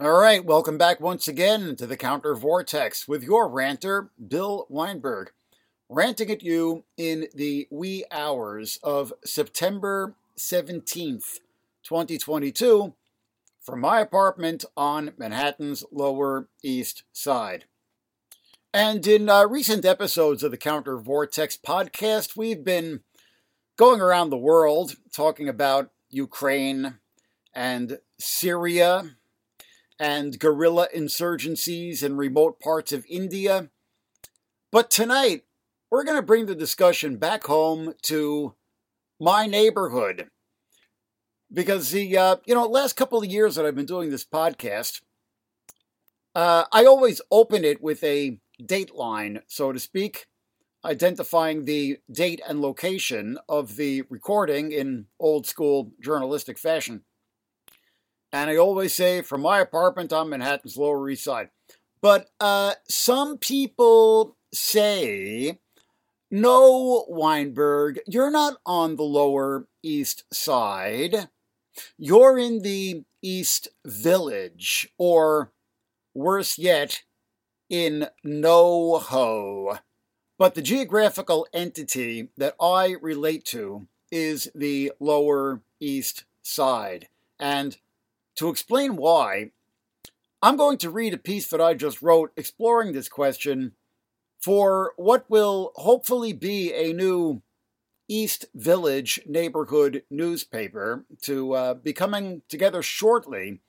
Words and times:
All 0.00 0.20
right, 0.20 0.44
welcome 0.44 0.78
back 0.78 1.00
once 1.00 1.26
again 1.26 1.74
to 1.74 1.84
the 1.84 1.96
Counter 1.96 2.32
Vortex 2.36 3.08
with 3.08 3.24
your 3.24 3.48
ranter, 3.48 4.10
Bill 4.28 4.64
Weinberg, 4.68 5.32
ranting 5.88 6.30
at 6.30 6.40
you 6.40 6.84
in 6.96 7.26
the 7.34 7.66
wee 7.68 8.04
hours 8.12 8.78
of 8.84 9.12
September 9.24 10.14
17th, 10.38 11.40
2022, 11.82 12.94
from 13.60 13.80
my 13.80 13.98
apartment 13.98 14.64
on 14.76 15.14
Manhattan's 15.18 15.82
Lower 15.90 16.46
East 16.62 17.02
Side. 17.12 17.64
And 18.72 19.04
in 19.04 19.28
uh, 19.28 19.46
recent 19.46 19.84
episodes 19.84 20.44
of 20.44 20.52
the 20.52 20.56
Counter 20.56 20.96
Vortex 20.98 21.56
podcast, 21.56 22.36
we've 22.36 22.62
been 22.62 23.00
going 23.76 24.00
around 24.00 24.30
the 24.30 24.36
world 24.36 24.94
talking 25.12 25.48
about 25.48 25.90
Ukraine 26.08 26.98
and 27.52 27.98
Syria 28.20 29.16
and 29.98 30.38
guerrilla 30.38 30.88
insurgencies 30.94 32.02
in 32.02 32.16
remote 32.16 32.60
parts 32.60 32.92
of 32.92 33.04
India. 33.08 33.70
But 34.70 34.90
tonight, 34.90 35.44
we're 35.90 36.04
going 36.04 36.18
to 36.18 36.22
bring 36.22 36.46
the 36.46 36.54
discussion 36.54 37.16
back 37.16 37.44
home 37.44 37.94
to 38.02 38.54
my 39.20 39.46
neighborhood. 39.46 40.28
Because 41.52 41.90
the, 41.90 42.16
uh, 42.16 42.36
you 42.44 42.54
know, 42.54 42.66
last 42.66 42.94
couple 42.94 43.18
of 43.18 43.24
years 43.24 43.54
that 43.54 43.64
I've 43.64 43.74
been 43.74 43.86
doing 43.86 44.10
this 44.10 44.24
podcast, 44.24 45.00
uh, 46.34 46.64
I 46.70 46.84
always 46.84 47.22
open 47.30 47.64
it 47.64 47.82
with 47.82 48.04
a 48.04 48.38
date 48.64 48.94
line, 48.94 49.40
so 49.46 49.72
to 49.72 49.78
speak, 49.78 50.26
identifying 50.84 51.64
the 51.64 51.98
date 52.10 52.40
and 52.46 52.60
location 52.60 53.38
of 53.48 53.76
the 53.76 54.02
recording 54.10 54.72
in 54.72 55.06
old 55.18 55.46
school 55.46 55.92
journalistic 56.02 56.58
fashion. 56.58 57.02
And 58.32 58.50
I 58.50 58.56
always 58.56 58.92
say 58.92 59.22
from 59.22 59.42
my 59.42 59.60
apartment 59.60 60.12
on 60.12 60.28
Manhattan's 60.28 60.76
Lower 60.76 61.08
East 61.08 61.24
Side. 61.24 61.48
But 62.00 62.28
uh, 62.38 62.74
some 62.88 63.38
people 63.38 64.36
say, 64.52 65.58
no, 66.30 67.06
Weinberg, 67.08 68.00
you're 68.06 68.30
not 68.30 68.58
on 68.66 68.96
the 68.96 69.02
Lower 69.02 69.66
East 69.82 70.24
Side. 70.32 71.28
You're 71.96 72.38
in 72.38 72.62
the 72.62 73.04
East 73.22 73.68
Village, 73.84 74.92
or 74.98 75.52
worse 76.14 76.58
yet, 76.58 77.02
in 77.70 78.08
NoHo. 78.24 79.78
But 80.38 80.54
the 80.54 80.62
geographical 80.62 81.46
entity 81.52 82.28
that 82.36 82.54
I 82.60 82.96
relate 83.00 83.44
to 83.46 83.88
is 84.12 84.50
the 84.54 84.92
Lower 85.00 85.62
East 85.80 86.24
Side. 86.42 87.08
And 87.40 87.76
to 88.38 88.48
explain 88.48 88.94
why, 88.94 89.50
I'm 90.40 90.56
going 90.56 90.78
to 90.78 90.90
read 90.90 91.12
a 91.12 91.18
piece 91.18 91.48
that 91.50 91.60
I 91.60 91.74
just 91.74 92.00
wrote 92.00 92.30
exploring 92.36 92.92
this 92.92 93.08
question 93.08 93.72
for 94.40 94.92
what 94.96 95.28
will 95.28 95.72
hopefully 95.74 96.32
be 96.32 96.72
a 96.72 96.92
new 96.92 97.42
East 98.08 98.46
Village 98.54 99.20
neighborhood 99.26 100.04
newspaper 100.08 101.04
to 101.22 101.52
uh, 101.52 101.74
be 101.74 101.92
coming 101.92 102.42
together 102.48 102.80
shortly. 102.80 103.60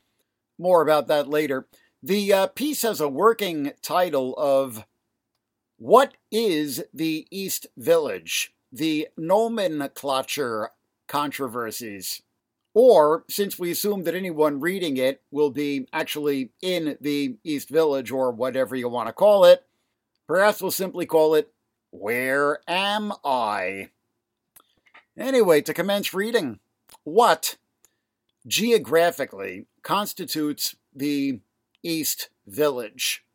More 0.60 0.84
about 0.84 1.08
that 1.08 1.28
later. 1.28 1.68
The 2.04 2.32
uh, 2.32 2.48
piece 2.48 2.84
has 2.84 3.02
a 3.02 3.10
working 3.10 3.72
title 3.82 4.36
of 4.38 4.86
What 5.78 6.14
is 6.32 6.84
the 6.94 7.28
East 7.32 7.66
Village? 7.76 8.54
The 8.72 9.08
Nomenclature 9.18 10.70
Controversies. 11.08 12.22
Or, 12.74 13.24
since 13.30 13.58
we 13.58 13.72
assume 13.72 14.04
that 14.04 14.16
anyone 14.16 14.60
reading 14.60 14.98
it 14.98 15.22
will 15.32 15.50
be 15.50 15.88
actually 15.92 16.52
in 16.62 16.98
the 17.02 17.38
East 17.44 17.70
Village 17.70 18.12
or 18.12 18.32
whatever 18.32 18.76
you 18.76 18.88
want 18.88 19.08
to 19.08 19.14
call 19.14 19.44
it, 19.46 19.66
perhaps 20.28 20.62
we'll 20.62 20.72
simply 20.72 21.06
call 21.06 21.34
it 21.34 21.52
Where 21.90 22.60
Am 22.68 23.12
I? 23.26 23.90
Anyway, 25.18 25.62
to 25.62 25.74
commence 25.74 26.14
reading, 26.14 26.60
what 27.04 27.58
geographically 28.48 29.66
constitutes 29.82 30.76
the 30.96 31.40
East 31.84 32.30
Village? 32.46 33.26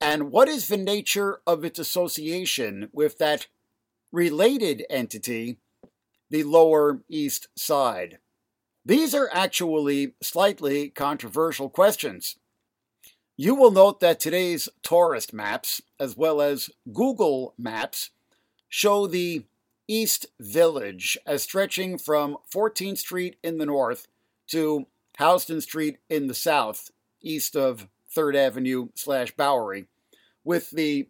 And 0.00 0.32
what 0.32 0.48
is 0.48 0.66
the 0.66 0.76
nature 0.76 1.40
of 1.46 1.64
its 1.64 1.78
association 1.78 2.88
with 2.92 3.18
that 3.18 3.46
related 4.10 4.84
entity, 4.90 5.58
the 6.28 6.42
Lower 6.42 7.02
East 7.08 7.46
Side? 7.56 8.18
These 8.84 9.14
are 9.14 9.30
actually 9.32 10.14
slightly 10.20 10.88
controversial 10.88 11.68
questions. 11.68 12.36
You 13.36 13.54
will 13.54 13.70
note 13.70 14.00
that 14.00 14.18
today's 14.18 14.68
tourist 14.82 15.32
maps, 15.32 15.80
as 16.00 16.16
well 16.16 16.40
as 16.40 16.68
Google 16.92 17.54
Maps, 17.56 18.10
show 18.68 19.06
the 19.06 19.44
East 19.86 20.26
Village 20.40 21.16
as 21.26 21.42
stretching 21.42 21.96
from 21.96 22.38
14th 22.52 22.98
Street 22.98 23.36
in 23.42 23.58
the 23.58 23.66
north 23.66 24.08
to 24.48 24.86
Houston 25.18 25.60
Street 25.60 25.98
in 26.10 26.26
the 26.26 26.34
south, 26.34 26.90
east 27.20 27.56
of 27.56 27.86
3rd 28.14 28.34
Avenue 28.34 28.88
slash 28.94 29.30
Bowery, 29.32 29.86
with 30.44 30.70
the 30.70 31.08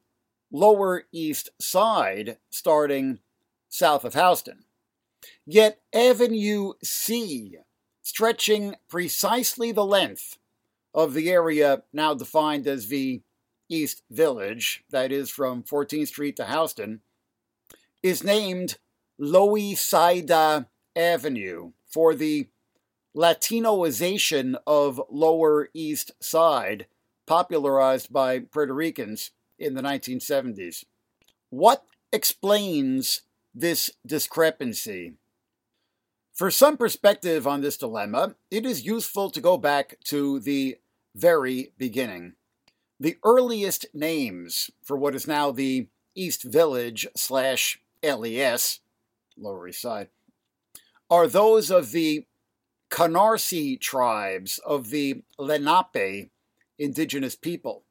Lower 0.50 1.04
East 1.10 1.50
Side 1.58 2.36
starting 2.50 3.20
south 3.68 4.04
of 4.04 4.14
Houston. 4.14 4.64
Yet 5.46 5.80
Avenue 5.94 6.72
C, 6.82 7.58
stretching 8.02 8.76
precisely 8.88 9.72
the 9.72 9.84
length 9.84 10.38
of 10.94 11.14
the 11.14 11.30
area 11.30 11.82
now 11.92 12.14
defined 12.14 12.66
as 12.66 12.88
the 12.88 13.22
East 13.68 14.02
Village, 14.10 14.84
that 14.90 15.10
is 15.10 15.30
from 15.30 15.62
14th 15.62 16.08
Street 16.08 16.36
to 16.36 16.46
Houston, 16.46 17.00
is 18.02 18.22
named 18.22 18.76
Loisaida 19.20 20.66
Avenue 20.94 21.72
for 21.86 22.14
the 22.14 22.48
Latinoization 23.16 24.56
of 24.66 25.00
Lower 25.10 25.68
East 25.74 26.12
Side, 26.20 26.86
popularized 27.26 28.12
by 28.12 28.40
Puerto 28.40 28.74
Ricans 28.74 29.30
in 29.58 29.74
the 29.74 29.82
1970s. 29.82 30.84
What 31.50 31.84
explains 32.12 33.22
this 33.54 33.90
discrepancy? 34.06 35.14
For 36.32 36.50
some 36.50 36.76
perspective 36.76 37.46
on 37.46 37.60
this 37.60 37.76
dilemma, 37.76 38.36
it 38.50 38.64
is 38.64 38.86
useful 38.86 39.30
to 39.30 39.40
go 39.40 39.56
back 39.58 39.98
to 40.04 40.40
the 40.40 40.78
very 41.14 41.72
beginning. 41.76 42.34
The 42.98 43.18
earliest 43.24 43.86
names 43.92 44.70
for 44.82 44.96
what 44.96 45.14
is 45.14 45.26
now 45.26 45.50
the 45.50 45.88
East 46.14 46.42
Village 46.44 47.06
slash 47.16 47.80
LES, 48.02 48.80
Lower 49.36 49.68
East 49.68 49.82
Side, 49.82 50.08
are 51.10 51.26
those 51.26 51.70
of 51.70 51.92
the 51.92 52.26
Canarsie 52.90 53.80
tribes 53.80 54.58
of 54.64 54.90
the 54.90 55.22
Lenape 55.38 56.30
indigenous 56.78 57.36
people, 57.36 57.84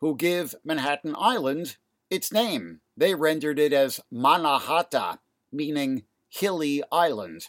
who 0.00 0.14
give 0.14 0.54
Manhattan 0.64 1.14
Island 1.18 1.76
its 2.10 2.32
name. 2.32 2.80
They 2.96 3.14
rendered 3.14 3.58
it 3.58 3.72
as 3.72 4.00
Mannahatta, 4.12 5.18
meaning 5.52 6.04
hilly 6.28 6.82
island. 6.90 7.48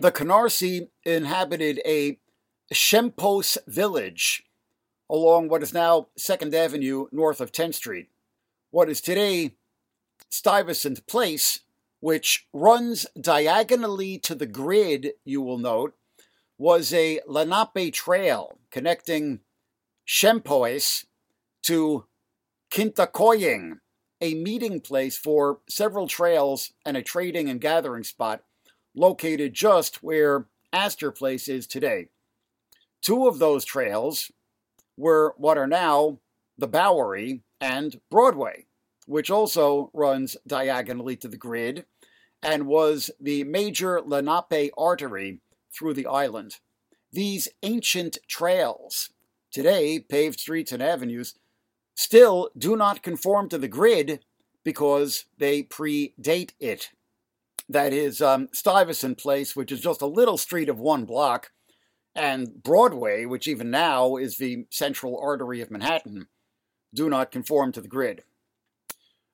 The 0.00 0.12
Canarsie 0.12 0.88
inhabited 1.04 1.80
a 1.86 2.18
Shempos 2.72 3.58
village 3.66 4.44
along 5.10 5.48
what 5.48 5.62
is 5.62 5.74
now 5.74 6.08
2nd 6.18 6.54
Avenue 6.54 7.06
north 7.12 7.40
of 7.40 7.52
10th 7.52 7.74
Street. 7.74 8.08
What 8.70 8.88
is 8.88 9.00
today 9.00 9.56
Stuyvesant 10.30 11.06
Place, 11.06 11.60
which 12.00 12.48
runs 12.54 13.06
diagonally 13.20 14.18
to 14.20 14.34
the 14.34 14.46
grid, 14.46 15.12
you 15.24 15.42
will 15.42 15.58
note, 15.58 15.94
was 16.56 16.92
a 16.94 17.20
Lenape 17.26 17.92
trail 17.92 18.58
connecting 18.70 19.40
Shempoes 20.08 21.04
to 21.64 22.06
Kintecoying, 22.70 23.80
a 24.22 24.34
meeting 24.34 24.80
place 24.80 25.18
for 25.18 25.58
several 25.68 26.06
trails 26.06 26.72
and 26.86 26.96
a 26.96 27.02
trading 27.02 27.50
and 27.50 27.60
gathering 27.60 28.04
spot 28.04 28.44
located 28.94 29.52
just 29.52 30.02
where 30.02 30.46
Astor 30.72 31.10
Place 31.10 31.48
is 31.48 31.66
today. 31.66 32.06
Two 33.02 33.26
of 33.26 33.40
those 33.40 33.64
trails 33.64 34.30
were 34.96 35.34
what 35.36 35.58
are 35.58 35.66
now 35.66 36.18
the 36.56 36.68
Bowery 36.68 37.42
and 37.60 38.00
Broadway, 38.10 38.66
which 39.06 39.28
also 39.28 39.90
runs 39.92 40.36
diagonally 40.46 41.16
to 41.16 41.26
the 41.26 41.36
grid 41.36 41.84
and 42.44 42.68
was 42.68 43.10
the 43.20 43.42
major 43.42 44.00
Lenape 44.00 44.70
artery 44.78 45.40
through 45.76 45.94
the 45.94 46.06
island. 46.06 46.58
These 47.10 47.48
ancient 47.64 48.18
trails, 48.28 49.10
today 49.50 49.98
paved 49.98 50.38
streets 50.38 50.70
and 50.70 50.82
avenues, 50.82 51.34
still 51.94 52.50
do 52.56 52.76
not 52.76 53.02
conform 53.02 53.48
to 53.48 53.58
the 53.58 53.68
grid 53.68 54.20
because 54.64 55.26
they 55.38 55.62
predate 55.62 56.52
it. 56.60 56.90
That 57.68 57.92
is 57.92 58.20
um, 58.20 58.48
Stuyvesant 58.52 59.18
Place, 59.18 59.56
which 59.56 59.72
is 59.72 59.80
just 59.80 60.02
a 60.02 60.06
little 60.06 60.36
street 60.36 60.68
of 60.68 60.78
one 60.78 61.04
block, 61.04 61.52
and 62.14 62.62
Broadway, 62.62 63.24
which 63.24 63.48
even 63.48 63.70
now 63.70 64.16
is 64.16 64.36
the 64.36 64.66
central 64.70 65.18
artery 65.18 65.60
of 65.60 65.70
Manhattan, 65.70 66.28
do 66.94 67.08
not 67.08 67.30
conform 67.30 67.72
to 67.72 67.80
the 67.80 67.88
grid. 67.88 68.22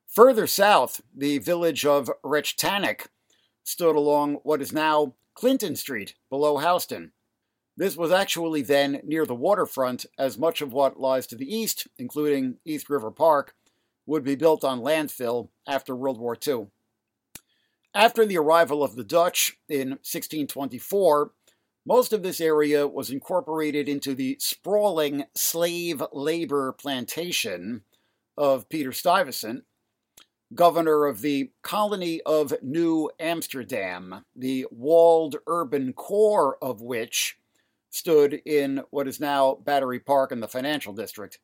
Further 0.06 0.46
south, 0.46 1.00
the 1.14 1.38
village 1.38 1.84
of 1.84 2.10
Rechtenac 2.24 3.06
stood 3.64 3.96
along 3.96 4.34
what 4.42 4.62
is 4.62 4.72
now 4.72 5.14
Clinton 5.34 5.76
Street 5.76 6.14
below 6.30 6.58
Houston. 6.58 7.12
This 7.78 7.96
was 7.96 8.10
actually 8.10 8.62
then 8.62 9.00
near 9.04 9.24
the 9.24 9.36
waterfront, 9.36 10.04
as 10.18 10.36
much 10.36 10.60
of 10.60 10.72
what 10.72 10.98
lies 10.98 11.28
to 11.28 11.36
the 11.36 11.46
east, 11.46 11.86
including 11.96 12.56
East 12.64 12.90
River 12.90 13.12
Park, 13.12 13.54
would 14.04 14.24
be 14.24 14.34
built 14.34 14.64
on 14.64 14.80
landfill 14.80 15.50
after 15.64 15.94
World 15.94 16.18
War 16.18 16.36
II. 16.44 16.66
After 17.94 18.26
the 18.26 18.36
arrival 18.36 18.82
of 18.82 18.96
the 18.96 19.04
Dutch 19.04 19.58
in 19.68 19.90
1624, 19.90 21.30
most 21.86 22.12
of 22.12 22.24
this 22.24 22.40
area 22.40 22.88
was 22.88 23.10
incorporated 23.10 23.88
into 23.88 24.12
the 24.12 24.36
sprawling 24.40 25.26
slave 25.36 26.02
labor 26.12 26.72
plantation 26.72 27.82
of 28.36 28.68
Peter 28.68 28.90
Stuyvesant, 28.90 29.62
governor 30.52 31.06
of 31.06 31.20
the 31.20 31.52
colony 31.62 32.20
of 32.22 32.60
New 32.60 33.08
Amsterdam, 33.20 34.24
the 34.34 34.66
walled 34.72 35.36
urban 35.46 35.92
core 35.92 36.58
of 36.60 36.80
which 36.80 37.37
stood 37.90 38.40
in 38.44 38.82
what 38.90 39.08
is 39.08 39.20
now 39.20 39.56
Battery 39.64 40.00
Park 40.00 40.32
in 40.32 40.40
the 40.40 40.48
financial 40.48 40.92
district. 40.92 41.38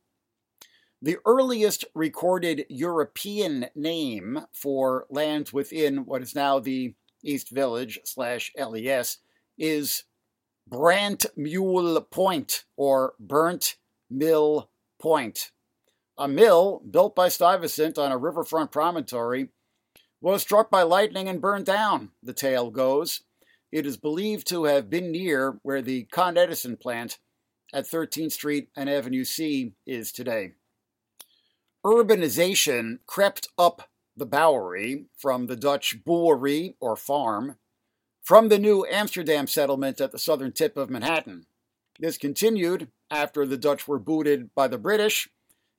The 1.02 1.18
earliest 1.26 1.84
recorded 1.94 2.64
European 2.68 3.66
name 3.74 4.40
for 4.52 5.06
lands 5.10 5.52
within 5.52 6.06
what 6.06 6.22
is 6.22 6.34
now 6.34 6.58
the 6.58 6.94
East 7.22 7.50
Village 7.50 7.98
slash 8.04 8.52
LES 8.58 9.18
is 9.58 10.04
Brant 10.66 11.26
Mule 11.36 12.00
Point 12.00 12.64
or 12.76 13.14
Burnt 13.20 13.76
Mill 14.10 14.70
Point. 15.00 15.50
A 16.16 16.28
mill 16.28 16.80
built 16.90 17.14
by 17.14 17.28
Stuyvesant 17.28 17.98
on 17.98 18.12
a 18.12 18.16
riverfront 18.18 18.70
promontory 18.70 19.48
was 20.20 20.42
struck 20.42 20.70
by 20.70 20.82
lightning 20.82 21.28
and 21.28 21.40
burned 21.40 21.66
down, 21.66 22.12
the 22.22 22.32
tale 22.32 22.70
goes. 22.70 23.22
It 23.74 23.86
is 23.86 23.96
believed 23.96 24.46
to 24.50 24.66
have 24.66 24.88
been 24.88 25.10
near 25.10 25.58
where 25.64 25.82
the 25.82 26.04
Con 26.04 26.38
Edison 26.38 26.76
plant 26.76 27.18
at 27.72 27.88
13th 27.88 28.30
Street 28.30 28.68
and 28.76 28.88
Avenue 28.88 29.24
C 29.24 29.72
is 29.84 30.12
today. 30.12 30.52
Urbanization 31.84 33.00
crept 33.04 33.48
up 33.58 33.90
the 34.16 34.26
Bowery 34.26 35.06
from 35.18 35.48
the 35.48 35.56
Dutch 35.56 36.04
boerdery 36.04 36.76
or 36.78 36.94
farm 36.94 37.56
from 38.22 38.48
the 38.48 38.60
new 38.60 38.86
Amsterdam 38.88 39.48
settlement 39.48 40.00
at 40.00 40.12
the 40.12 40.20
southern 40.20 40.52
tip 40.52 40.76
of 40.76 40.88
Manhattan. 40.88 41.46
This 41.98 42.16
continued 42.16 42.92
after 43.10 43.44
the 43.44 43.58
Dutch 43.58 43.88
were 43.88 43.98
booted 43.98 44.54
by 44.54 44.68
the 44.68 44.78
British 44.78 45.28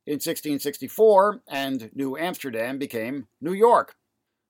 in 0.06 0.16
1664 0.16 1.44
and 1.48 1.90
New 1.96 2.18
Amsterdam 2.18 2.78
became 2.78 3.30
New 3.40 3.54
York. 3.54 3.96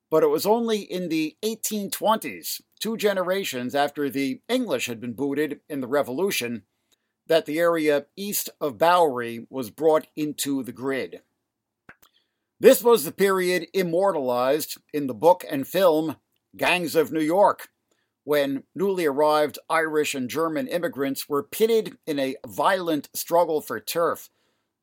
But 0.10 0.24
it 0.24 0.28
was 0.28 0.46
only 0.46 0.80
in 0.80 1.10
the 1.10 1.36
1820s, 1.44 2.62
two 2.80 2.96
generations 2.96 3.74
after 3.74 4.10
the 4.10 4.42
English 4.48 4.86
had 4.86 5.02
been 5.02 5.14
booted 5.14 5.62
in 5.68 5.82
the 5.82 5.88
Revolution, 5.88 6.64
that 7.28 7.46
the 7.46 7.60
area 7.60 8.06
east 8.16 8.50
of 8.62 8.78
Bowery 8.78 9.48
was 9.50 9.72
brought 9.72 10.08
into 10.16 10.64
the 10.64 10.72
grid. 10.72 11.22
This 12.60 12.84
was 12.84 13.04
the 13.04 13.12
period 13.12 13.68
immortalized 13.74 14.78
in 14.94 15.08
the 15.08 15.14
book 15.14 15.44
and 15.50 15.68
film 15.68 16.18
Gangs 16.56 16.96
of 16.96 17.12
New 17.12 17.22
York, 17.22 17.70
when 18.24 18.64
newly 18.74 19.06
arrived 19.06 19.60
Irish 19.70 20.16
and 20.16 20.30
German 20.30 20.68
immigrants 20.68 21.28
were 21.28 21.44
pitted 21.44 21.98
in 22.08 22.18
a 22.18 22.38
violent 22.48 23.10
struggle 23.14 23.60
for 23.60 23.80
turf 23.80 24.30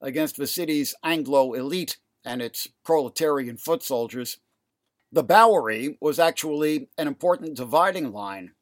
against 0.00 0.36
the 0.36 0.46
city's 0.46 0.94
Anglo 1.02 1.54
elite 1.54 1.98
and 2.24 2.42
its 2.42 2.68
proletarian 2.84 3.56
foot 3.56 3.82
soldiers. 3.82 4.38
The 5.14 5.22
Bowery 5.22 5.98
was 6.00 6.18
actually 6.18 6.88
an 6.96 7.06
important 7.06 7.56
dividing 7.56 8.12
line. 8.12 8.52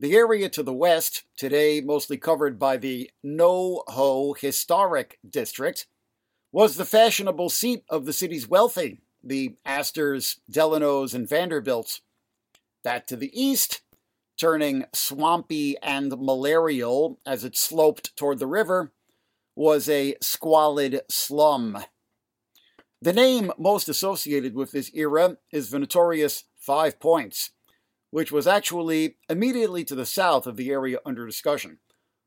The 0.00 0.16
area 0.16 0.48
to 0.48 0.64
the 0.64 0.72
west, 0.72 1.22
today 1.36 1.80
mostly 1.80 2.16
covered 2.16 2.58
by 2.58 2.78
the 2.78 3.12
NoHo 3.24 4.36
Historic 4.36 5.20
District, 5.28 5.86
was 6.50 6.76
the 6.76 6.84
fashionable 6.84 7.48
seat 7.48 7.84
of 7.88 8.06
the 8.06 8.12
city's 8.12 8.48
wealthy, 8.48 9.02
the 9.22 9.54
Astors, 9.64 10.40
Delanos, 10.50 11.14
and 11.14 11.28
Vanderbilts. 11.28 12.00
That 12.82 13.06
to 13.06 13.14
the 13.14 13.30
east 13.40 13.82
turning 14.36 14.86
swampy 14.92 15.76
and 15.78 16.10
malarial 16.18 17.20
as 17.24 17.44
it 17.44 17.56
sloped 17.56 18.16
toward 18.16 18.40
the 18.40 18.48
river, 18.48 18.90
was 19.54 19.88
a 19.88 20.16
squalid 20.20 21.02
slum. 21.08 21.78
The 23.02 23.12
name 23.14 23.50
most 23.56 23.88
associated 23.88 24.54
with 24.54 24.72
this 24.72 24.90
era 24.92 25.38
is 25.50 25.70
the 25.70 25.78
notorious 25.78 26.44
Five 26.58 27.00
Points, 27.00 27.50
which 28.10 28.30
was 28.30 28.46
actually 28.46 29.16
immediately 29.26 29.84
to 29.84 29.94
the 29.94 30.04
south 30.04 30.46
of 30.46 30.56
the 30.56 30.70
area 30.70 30.98
under 31.06 31.24
discussion, 31.24 31.78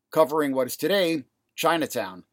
covering 0.10 0.52
what 0.52 0.66
is 0.66 0.76
today 0.76 1.26
Chinatown. 1.56 2.24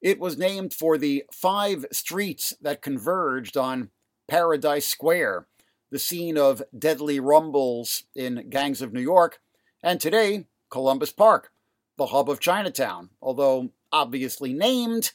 It 0.00 0.20
was 0.20 0.38
named 0.38 0.74
for 0.74 0.96
the 0.96 1.24
five 1.32 1.86
streets 1.90 2.54
that 2.60 2.82
converged 2.82 3.56
on 3.56 3.90
Paradise 4.28 4.86
Square, 4.86 5.48
the 5.90 5.98
scene 5.98 6.38
of 6.38 6.62
deadly 6.78 7.18
rumbles 7.18 8.04
in 8.14 8.48
gangs 8.48 8.80
of 8.80 8.92
New 8.92 9.00
York, 9.00 9.40
and 9.82 10.00
today, 10.00 10.46
Columbus 10.70 11.10
Park, 11.10 11.50
the 11.96 12.06
hub 12.06 12.30
of 12.30 12.38
Chinatown, 12.38 13.10
although 13.20 13.70
obviously 13.90 14.52
named 14.52 15.10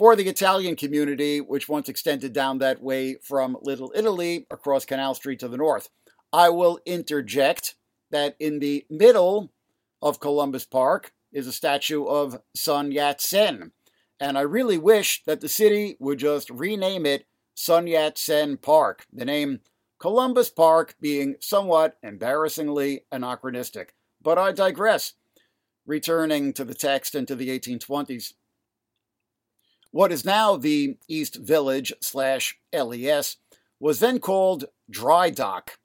for 0.00 0.16
the 0.16 0.28
Italian 0.28 0.76
community, 0.76 1.42
which 1.42 1.68
once 1.68 1.86
extended 1.86 2.32
down 2.32 2.56
that 2.56 2.82
way 2.82 3.16
from 3.16 3.54
Little 3.60 3.92
Italy 3.94 4.46
across 4.50 4.86
Canal 4.86 5.12
Street 5.12 5.40
to 5.40 5.48
the 5.48 5.58
north. 5.58 5.90
I 6.32 6.48
will 6.48 6.80
interject 6.86 7.74
that 8.10 8.34
in 8.40 8.60
the 8.60 8.86
middle 8.88 9.52
of 10.00 10.18
Columbus 10.18 10.64
Park 10.64 11.12
is 11.34 11.46
a 11.46 11.52
statue 11.52 12.06
of 12.06 12.40
Sun 12.56 12.92
Yat 12.92 13.20
sen, 13.20 13.72
and 14.18 14.38
I 14.38 14.40
really 14.40 14.78
wish 14.78 15.22
that 15.26 15.42
the 15.42 15.50
city 15.50 15.98
would 16.00 16.18
just 16.18 16.48
rename 16.48 17.04
it 17.04 17.26
Sun 17.54 17.86
Yat 17.86 18.16
sen 18.16 18.56
Park. 18.56 19.04
The 19.12 19.26
name 19.26 19.60
Columbus 19.98 20.48
Park 20.48 20.94
being 21.02 21.34
somewhat 21.40 21.98
embarrassingly 22.02 23.04
anachronistic. 23.12 23.94
But 24.22 24.38
I 24.38 24.52
digress, 24.52 25.12
returning 25.84 26.54
to 26.54 26.64
the 26.64 26.72
text 26.72 27.14
and 27.14 27.28
to 27.28 27.36
the 27.36 27.50
1820s. 27.50 28.32
What 29.92 30.12
is 30.12 30.24
now 30.24 30.56
the 30.56 30.96
East 31.08 31.34
Village 31.34 31.92
slash 32.00 32.56
LES 32.72 33.38
was 33.80 33.98
then 33.98 34.20
called 34.20 34.66
Dry 34.88 35.30
Dock. 35.30 35.78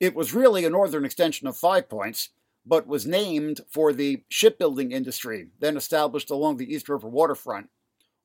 It 0.00 0.16
was 0.16 0.34
really 0.34 0.64
a 0.64 0.70
northern 0.70 1.04
extension 1.04 1.46
of 1.46 1.56
Five 1.56 1.88
Points, 1.88 2.30
but 2.66 2.88
was 2.88 3.06
named 3.06 3.60
for 3.68 3.92
the 3.92 4.24
shipbuilding 4.28 4.90
industry 4.90 5.46
then 5.60 5.76
established 5.76 6.28
along 6.28 6.56
the 6.56 6.72
East 6.72 6.88
River 6.88 7.08
waterfront. 7.08 7.70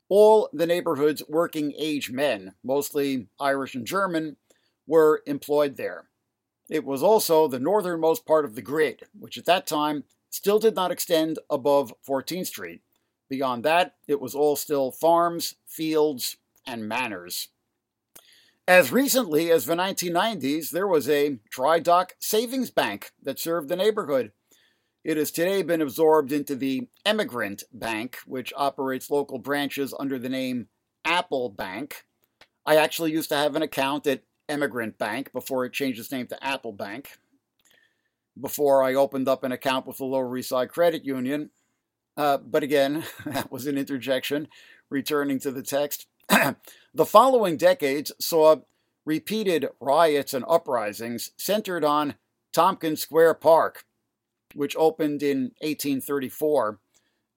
All 0.09 0.49
the 0.51 0.65
neighborhood's 0.65 1.21
working 1.29 1.73
age 1.77 2.11
men, 2.11 2.55
mostly 2.63 3.27
Irish 3.39 3.75
and 3.75 3.85
German, 3.85 4.37
were 4.87 5.21
employed 5.27 5.77
there. 5.77 6.05
It 6.67 6.83
was 6.83 7.03
also 7.03 7.47
the 7.47 7.59
northernmost 7.59 8.25
part 8.25 8.43
of 8.43 8.55
the 8.55 8.61
grid, 8.63 9.03
which 9.17 9.37
at 9.37 9.45
that 9.45 9.67
time 9.67 10.03
still 10.31 10.57
did 10.57 10.73
not 10.73 10.91
extend 10.91 11.37
above 11.49 11.93
14th 12.07 12.47
Street. 12.47 12.81
Beyond 13.31 13.63
that, 13.63 13.95
it 14.09 14.19
was 14.19 14.35
all 14.35 14.57
still 14.57 14.91
farms, 14.91 15.55
fields, 15.65 16.35
and 16.67 16.85
manors. 16.85 17.47
As 18.67 18.91
recently 18.91 19.49
as 19.49 19.65
the 19.65 19.73
1990s, 19.73 20.69
there 20.69 20.85
was 20.85 21.07
a 21.07 21.39
dry 21.49 21.79
dock 21.79 22.15
savings 22.19 22.71
bank 22.71 23.11
that 23.23 23.39
served 23.39 23.69
the 23.69 23.77
neighborhood. 23.77 24.33
It 25.05 25.15
has 25.15 25.31
today 25.31 25.63
been 25.63 25.79
absorbed 25.79 26.33
into 26.33 26.57
the 26.57 26.89
Emigrant 27.05 27.63
Bank, 27.71 28.17
which 28.25 28.51
operates 28.57 29.09
local 29.09 29.39
branches 29.39 29.93
under 29.97 30.19
the 30.19 30.27
name 30.27 30.67
Apple 31.05 31.47
Bank. 31.47 32.03
I 32.65 32.75
actually 32.75 33.13
used 33.13 33.29
to 33.29 33.37
have 33.37 33.55
an 33.55 33.61
account 33.61 34.07
at 34.07 34.23
Emigrant 34.49 34.97
Bank 34.97 35.31
before 35.31 35.63
it 35.63 35.71
changed 35.71 36.01
its 36.01 36.11
name 36.11 36.27
to 36.27 36.43
Apple 36.45 36.73
Bank. 36.73 37.11
Before 38.39 38.83
I 38.83 38.93
opened 38.93 39.29
up 39.29 39.45
an 39.45 39.53
account 39.53 39.87
with 39.87 39.99
the 39.99 40.05
Lower 40.05 40.35
East 40.35 40.49
Side 40.49 40.67
Credit 40.67 41.05
Union. 41.05 41.51
Uh, 42.17 42.37
but 42.37 42.63
again, 42.63 43.03
that 43.25 43.51
was 43.51 43.67
an 43.67 43.77
interjection. 43.77 44.47
Returning 44.89 45.39
to 45.39 45.51
the 45.51 45.63
text. 45.63 46.07
the 46.93 47.05
following 47.05 47.55
decades 47.57 48.11
saw 48.19 48.57
repeated 49.05 49.67
riots 49.79 50.33
and 50.33 50.45
uprisings 50.47 51.31
centered 51.37 51.83
on 51.83 52.15
Tompkins 52.53 53.01
Square 53.01 53.35
Park, 53.35 53.85
which 54.53 54.75
opened 54.75 55.23
in 55.23 55.53
1834. 55.61 56.79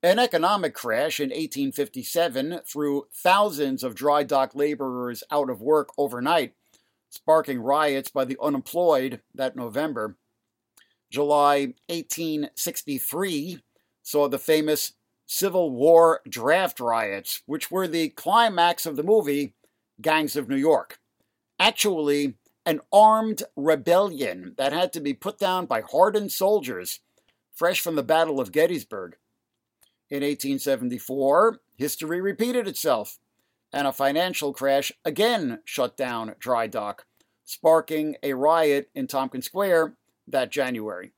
An 0.03 0.19
economic 0.19 0.75
crash 0.75 1.21
in 1.21 1.31
1857 1.31 2.61
threw 2.67 3.07
thousands 3.13 3.83
of 3.83 3.95
dry 3.95 4.23
dock 4.23 4.55
laborers 4.55 5.23
out 5.31 5.49
of 5.49 5.63
work 5.63 5.91
overnight 5.97 6.53
sparking 7.09 7.61
riots 7.61 8.11
by 8.11 8.25
the 8.25 8.37
unemployed 8.43 9.21
that 9.35 9.57
November. 9.57 10.17
July 11.11 11.75
1863 11.89 13.61
saw 14.05 14.29
the 14.29 14.39
famous 14.39 14.93
Civil 15.27 15.71
War 15.73 16.21
draft 16.29 16.79
riots, 16.79 17.43
which 17.47 17.71
were 17.71 17.89
the 17.89 18.11
climax 18.11 18.87
of 18.87 18.95
the 18.95 19.03
movie 19.03 19.55
Gangs 20.01 20.37
of 20.37 20.49
New 20.49 20.57
York. 20.57 21.01
Actually, 21.59 22.35
an 22.67 22.81
armed 22.93 23.43
rebellion 23.57 24.55
that 24.57 24.73
had 24.73 24.93
to 24.93 25.01
be 25.01 25.15
put 25.15 25.39
down 25.39 25.67
by 25.67 25.81
hardened 25.81 26.31
soldiers 26.31 27.01
fresh 27.53 27.81
from 27.81 27.95
the 27.95 28.03
Battle 28.03 28.41
of 28.41 28.53
Gettysburg. 28.53 29.17
In 30.11 30.23
1874, 30.23 31.61
history 31.77 32.21
repeated 32.21 32.69
itself, 32.69 33.19
and 33.73 33.87
a 33.87 33.93
financial 33.93 34.53
crash 34.53 34.93
again 35.05 35.61
shut 35.65 35.97
down 35.97 36.35
Dry 36.39 36.67
Dock, 36.67 37.07
sparking 37.45 38.17
a 38.23 38.35
riot 38.35 38.91
in 38.95 39.07
Tompkins 39.07 39.47
Square 39.47 39.97
that 40.27 40.51
January. 40.51 41.13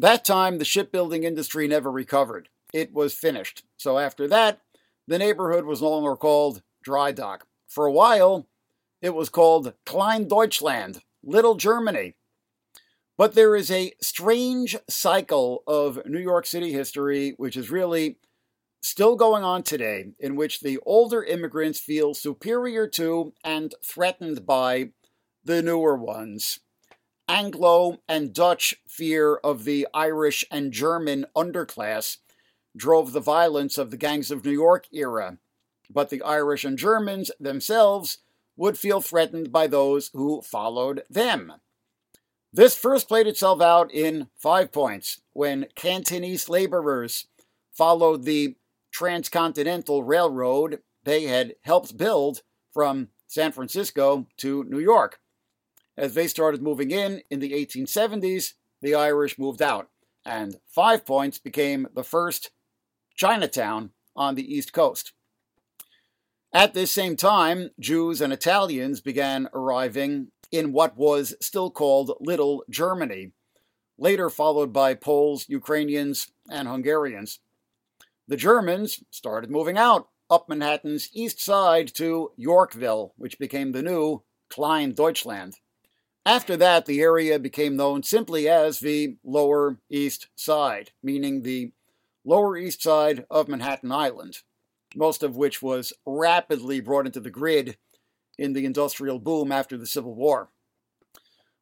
That 0.00 0.24
time, 0.24 0.58
the 0.58 0.64
shipbuilding 0.64 1.24
industry 1.24 1.66
never 1.66 1.90
recovered. 1.90 2.48
It 2.72 2.92
was 2.92 3.14
finished. 3.14 3.64
So 3.76 3.98
after 3.98 4.28
that, 4.28 4.60
the 5.08 5.18
neighborhood 5.18 5.64
was 5.64 5.82
no 5.82 5.90
longer 5.90 6.14
called 6.14 6.62
Dry 6.84 7.10
Dock. 7.10 7.48
For 7.66 7.84
a 7.84 7.92
while, 7.92 8.46
it 9.02 9.12
was 9.12 9.28
called 9.28 9.74
Klein 9.84 10.28
Deutschland, 10.28 11.00
Little 11.24 11.56
Germany. 11.56 12.14
But 13.16 13.34
there 13.34 13.56
is 13.56 13.72
a 13.72 13.92
strange 14.00 14.76
cycle 14.88 15.64
of 15.66 16.06
New 16.06 16.20
York 16.20 16.46
City 16.46 16.72
history 16.72 17.34
which 17.36 17.56
is 17.56 17.68
really 17.68 18.18
still 18.80 19.16
going 19.16 19.42
on 19.42 19.64
today, 19.64 20.12
in 20.20 20.36
which 20.36 20.60
the 20.60 20.78
older 20.86 21.24
immigrants 21.24 21.80
feel 21.80 22.14
superior 22.14 22.86
to 22.86 23.32
and 23.42 23.74
threatened 23.84 24.46
by 24.46 24.90
the 25.42 25.60
newer 25.60 25.96
ones. 25.96 26.60
Anglo 27.28 27.98
and 28.08 28.32
Dutch 28.32 28.74
fear 28.86 29.36
of 29.36 29.64
the 29.64 29.86
Irish 29.92 30.44
and 30.50 30.72
German 30.72 31.26
underclass 31.36 32.16
drove 32.74 33.12
the 33.12 33.20
violence 33.20 33.76
of 33.76 33.90
the 33.90 33.98
gangs 33.98 34.30
of 34.30 34.44
New 34.44 34.52
York 34.52 34.86
era, 34.92 35.38
but 35.90 36.08
the 36.08 36.22
Irish 36.22 36.64
and 36.64 36.78
Germans 36.78 37.30
themselves 37.38 38.18
would 38.56 38.78
feel 38.78 39.00
threatened 39.00 39.52
by 39.52 39.66
those 39.66 40.10
who 40.14 40.40
followed 40.40 41.02
them. 41.10 41.52
This 42.52 42.74
first 42.74 43.08
played 43.08 43.26
itself 43.26 43.60
out 43.60 43.92
in 43.92 44.28
Five 44.36 44.72
Points 44.72 45.20
when 45.32 45.66
Cantonese 45.74 46.48
laborers 46.48 47.26
followed 47.72 48.24
the 48.24 48.56
transcontinental 48.90 50.02
railroad 50.02 50.80
they 51.04 51.24
had 51.24 51.54
helped 51.62 51.96
build 51.96 52.42
from 52.72 53.08
San 53.26 53.52
Francisco 53.52 54.26
to 54.38 54.64
New 54.64 54.78
York. 54.78 55.20
As 55.98 56.14
they 56.14 56.28
started 56.28 56.62
moving 56.62 56.92
in 56.92 57.22
in 57.28 57.40
the 57.40 57.50
1870s, 57.50 58.52
the 58.80 58.94
Irish 58.94 59.36
moved 59.36 59.60
out, 59.60 59.88
and 60.24 60.60
Five 60.68 61.04
Points 61.04 61.38
became 61.38 61.88
the 61.92 62.04
first 62.04 62.52
Chinatown 63.16 63.90
on 64.14 64.36
the 64.36 64.54
East 64.54 64.72
Coast. 64.72 65.12
At 66.52 66.72
this 66.72 66.92
same 66.92 67.16
time, 67.16 67.70
Jews 67.80 68.20
and 68.20 68.32
Italians 68.32 69.00
began 69.00 69.48
arriving 69.52 70.28
in 70.52 70.72
what 70.72 70.96
was 70.96 71.34
still 71.40 71.68
called 71.68 72.16
Little 72.20 72.62
Germany, 72.70 73.32
later 73.98 74.30
followed 74.30 74.72
by 74.72 74.94
Poles, 74.94 75.46
Ukrainians, 75.48 76.30
and 76.48 76.68
Hungarians. 76.68 77.40
The 78.28 78.36
Germans 78.36 79.02
started 79.10 79.50
moving 79.50 79.76
out 79.76 80.10
up 80.30 80.48
Manhattan's 80.48 81.08
east 81.12 81.40
side 81.40 81.92
to 81.94 82.30
Yorkville, 82.36 83.14
which 83.16 83.40
became 83.40 83.72
the 83.72 83.82
new 83.82 84.22
Klein 84.48 84.92
Deutschland. 84.92 85.56
After 86.28 86.58
that, 86.58 86.84
the 86.84 87.00
area 87.00 87.38
became 87.38 87.74
known 87.74 88.02
simply 88.02 88.50
as 88.50 88.80
the 88.80 89.16
Lower 89.24 89.78
East 89.88 90.28
Side, 90.36 90.90
meaning 91.02 91.40
the 91.40 91.72
Lower 92.22 92.54
East 92.58 92.82
Side 92.82 93.24
of 93.30 93.48
Manhattan 93.48 93.90
Island, 93.90 94.40
most 94.94 95.22
of 95.22 95.38
which 95.38 95.62
was 95.62 95.94
rapidly 96.04 96.80
brought 96.80 97.06
into 97.06 97.20
the 97.20 97.30
grid 97.30 97.78
in 98.36 98.52
the 98.52 98.66
industrial 98.66 99.18
boom 99.18 99.50
after 99.50 99.78
the 99.78 99.86
Civil 99.86 100.14
War. 100.14 100.50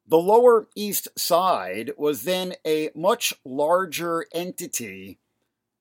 The 0.05 0.17
Lower 0.17 0.67
East 0.75 1.07
Side 1.17 1.91
was 1.97 2.23
then 2.23 2.55
a 2.65 2.89
much 2.93 3.33
larger 3.45 4.25
entity 4.33 5.17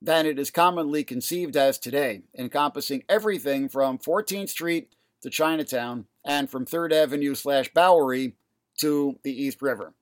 than 0.00 0.26
it 0.26 0.38
is 0.38 0.52
commonly 0.52 1.02
conceived 1.02 1.57
as 1.57 1.76
today, 1.76 2.23
encompassing 2.38 3.02
everything 3.09 3.69
from 3.69 3.99
14th 3.99 4.50
Street 4.50 4.95
to 5.23 5.28
Chinatown 5.28 6.07
and 6.25 6.49
from 6.49 6.64
3rd 6.64 6.93
Avenue 6.93 7.35
slash 7.35 7.69
Bowery 7.75 8.37
to 8.78 9.18
the 9.23 9.33
East 9.33 9.62
River. 9.62 9.95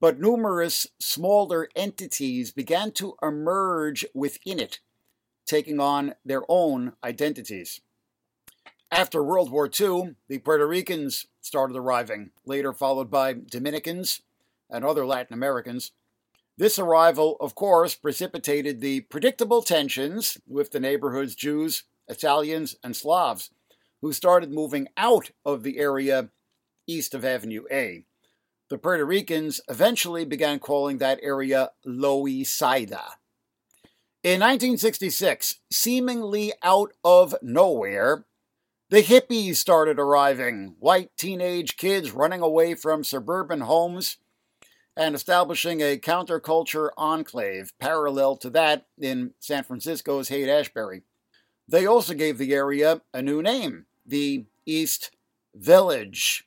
But 0.00 0.20
numerous 0.20 0.86
smaller 0.98 1.68
entities 1.74 2.52
began 2.52 2.92
to 2.92 3.16
emerge 3.22 4.04
within 4.12 4.60
it, 4.60 4.80
taking 5.46 5.80
on 5.80 6.14
their 6.24 6.42
own 6.48 6.92
identities. 7.02 7.80
After 8.90 9.24
World 9.24 9.50
War 9.50 9.68
II, 9.68 10.14
the 10.28 10.38
Puerto 10.38 10.66
Ricans 10.66 11.26
started 11.40 11.76
arriving, 11.76 12.30
later 12.44 12.72
followed 12.72 13.10
by 13.10 13.32
Dominicans 13.32 14.22
and 14.70 14.84
other 14.84 15.04
Latin 15.04 15.34
Americans. 15.34 15.92
This 16.56 16.78
arrival, 16.78 17.36
of 17.40 17.54
course, 17.54 17.96
precipitated 17.96 18.80
the 18.80 19.00
predictable 19.00 19.62
tensions 19.62 20.38
with 20.46 20.70
the 20.70 20.78
neighborhood's 20.78 21.34
Jews, 21.34 21.84
Italians, 22.06 22.76
and 22.84 22.94
Slavs, 22.94 23.50
who 24.00 24.12
started 24.12 24.52
moving 24.52 24.88
out 24.96 25.30
of 25.44 25.62
the 25.62 25.78
area 25.78 26.28
east 26.86 27.14
of 27.14 27.24
Avenue 27.24 27.64
A. 27.70 28.04
The 28.70 28.78
Puerto 28.78 29.04
Ricans 29.04 29.60
eventually 29.68 30.24
began 30.24 30.58
calling 30.58 30.98
that 30.98 31.20
area 31.22 31.70
Loisaida. 31.86 33.02
In 34.22 34.40
1966, 34.40 35.60
seemingly 35.70 36.52
out 36.62 36.92
of 37.04 37.34
nowhere, 37.42 38.24
the 38.88 39.02
hippies 39.02 39.56
started 39.56 39.98
arriving, 39.98 40.76
white 40.78 41.10
teenage 41.16 41.76
kids 41.76 42.12
running 42.12 42.40
away 42.40 42.74
from 42.74 43.04
suburban 43.04 43.60
homes 43.60 44.16
and 44.96 45.14
establishing 45.14 45.80
a 45.80 45.98
counterculture 45.98 46.90
enclave 46.96 47.72
parallel 47.78 48.36
to 48.36 48.50
that 48.50 48.86
in 48.98 49.32
San 49.40 49.64
Francisco's 49.64 50.28
Haight 50.28 50.48
Ashbury. 50.48 51.02
They 51.66 51.86
also 51.86 52.14
gave 52.14 52.38
the 52.38 52.54
area 52.54 53.02
a 53.12 53.20
new 53.20 53.42
name, 53.42 53.86
the 54.06 54.46
East 54.64 55.10
Village. 55.54 56.46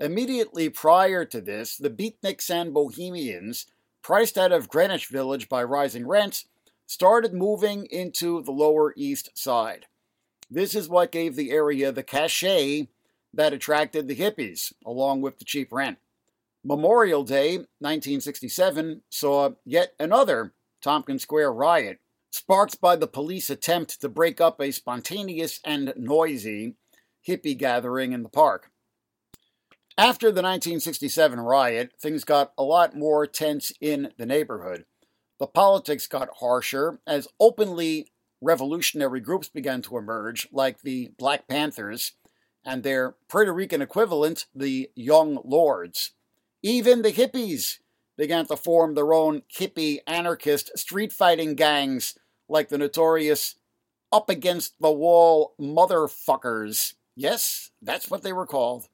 Immediately 0.00 0.70
prior 0.70 1.26
to 1.26 1.42
this, 1.42 1.76
the 1.76 1.90
beatniks 1.90 2.48
and 2.48 2.72
bohemians, 2.72 3.66
priced 4.02 4.38
out 4.38 4.50
of 4.50 4.70
Greenwich 4.70 5.08
Village 5.08 5.46
by 5.46 5.62
rising 5.62 6.06
rents, 6.06 6.46
started 6.86 7.34
moving 7.34 7.84
into 7.90 8.42
the 8.42 8.50
Lower 8.50 8.94
East 8.96 9.28
Side. 9.34 9.84
This 10.50 10.74
is 10.74 10.88
what 10.88 11.12
gave 11.12 11.36
the 11.36 11.50
area 11.50 11.92
the 11.92 12.02
cachet 12.02 12.88
that 13.34 13.52
attracted 13.52 14.08
the 14.08 14.16
hippies, 14.16 14.72
along 14.86 15.20
with 15.20 15.38
the 15.38 15.44
cheap 15.44 15.70
rent. 15.70 15.98
Memorial 16.64 17.22
Day, 17.22 17.58
1967, 17.78 19.02
saw 19.10 19.50
yet 19.66 19.92
another 20.00 20.54
Tompkins 20.80 21.22
Square 21.22 21.52
riot, 21.52 22.00
sparked 22.30 22.80
by 22.80 22.96
the 22.96 23.06
police 23.06 23.50
attempt 23.50 24.00
to 24.00 24.08
break 24.08 24.40
up 24.40 24.60
a 24.60 24.70
spontaneous 24.70 25.60
and 25.62 25.92
noisy 25.94 26.74
hippie 27.26 27.56
gathering 27.56 28.12
in 28.12 28.22
the 28.22 28.30
park. 28.30 28.70
After 29.98 30.28
the 30.28 30.42
1967 30.42 31.40
riot, 31.40 31.92
things 31.98 32.24
got 32.24 32.52
a 32.56 32.62
lot 32.62 32.96
more 32.96 33.26
tense 33.26 33.72
in 33.80 34.12
the 34.16 34.26
neighborhood. 34.26 34.84
The 35.38 35.46
politics 35.46 36.06
got 36.06 36.28
harsher 36.38 37.00
as 37.06 37.28
openly 37.38 38.08
revolutionary 38.40 39.20
groups 39.20 39.48
began 39.48 39.82
to 39.82 39.98
emerge, 39.98 40.48
like 40.52 40.80
the 40.80 41.10
Black 41.18 41.48
Panthers 41.48 42.12
and 42.64 42.82
their 42.82 43.14
Puerto 43.28 43.52
Rican 43.52 43.82
equivalent, 43.82 44.46
the 44.54 44.90
Young 44.94 45.38
Lords. 45.44 46.12
Even 46.62 47.02
the 47.02 47.12
hippies 47.12 47.78
began 48.16 48.46
to 48.46 48.56
form 48.56 48.94
their 48.94 49.12
own 49.12 49.42
hippie 49.54 49.98
anarchist 50.06 50.76
street 50.78 51.12
fighting 51.12 51.54
gangs, 51.54 52.18
like 52.48 52.68
the 52.68 52.78
notorious 52.78 53.56
Up 54.12 54.28
Against 54.28 54.74
the 54.80 54.92
Wall 54.92 55.54
Motherfuckers. 55.58 56.94
Yes, 57.16 57.70
that's 57.80 58.10
what 58.10 58.22
they 58.22 58.32
were 58.32 58.46
called. 58.46 58.88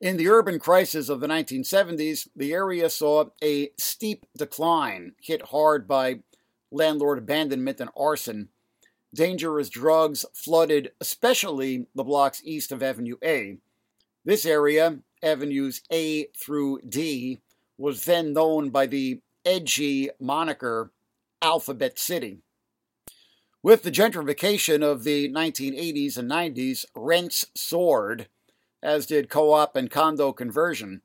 In 0.00 0.18
the 0.18 0.28
urban 0.28 0.58
crisis 0.58 1.08
of 1.08 1.20
the 1.20 1.26
1970s, 1.26 2.28
the 2.36 2.52
area 2.52 2.90
saw 2.90 3.26
a 3.42 3.70
steep 3.78 4.26
decline, 4.36 5.12
hit 5.22 5.46
hard 5.46 5.88
by 5.88 6.20
landlord 6.70 7.16
abandonment 7.16 7.80
and 7.80 7.88
arson. 7.96 8.50
Dangerous 9.14 9.70
drugs 9.70 10.26
flooded 10.34 10.92
especially 11.00 11.86
the 11.94 12.04
blocks 12.04 12.42
east 12.44 12.72
of 12.72 12.82
Avenue 12.82 13.16
A. 13.24 13.56
This 14.22 14.44
area, 14.44 14.98
Avenues 15.22 15.80
A 15.90 16.26
through 16.38 16.80
D, 16.86 17.40
was 17.78 18.04
then 18.04 18.34
known 18.34 18.68
by 18.68 18.86
the 18.86 19.22
edgy 19.46 20.10
moniker 20.20 20.92
Alphabet 21.40 21.98
City. 21.98 22.40
With 23.62 23.82
the 23.82 23.90
gentrification 23.90 24.82
of 24.82 25.04
the 25.04 25.32
1980s 25.32 26.18
and 26.18 26.30
90s, 26.30 26.84
rents 26.94 27.46
soared 27.54 28.28
as 28.82 29.06
did 29.06 29.28
co 29.28 29.52
op 29.52 29.76
and 29.76 29.90
condo 29.90 30.32
conversion. 30.32 31.02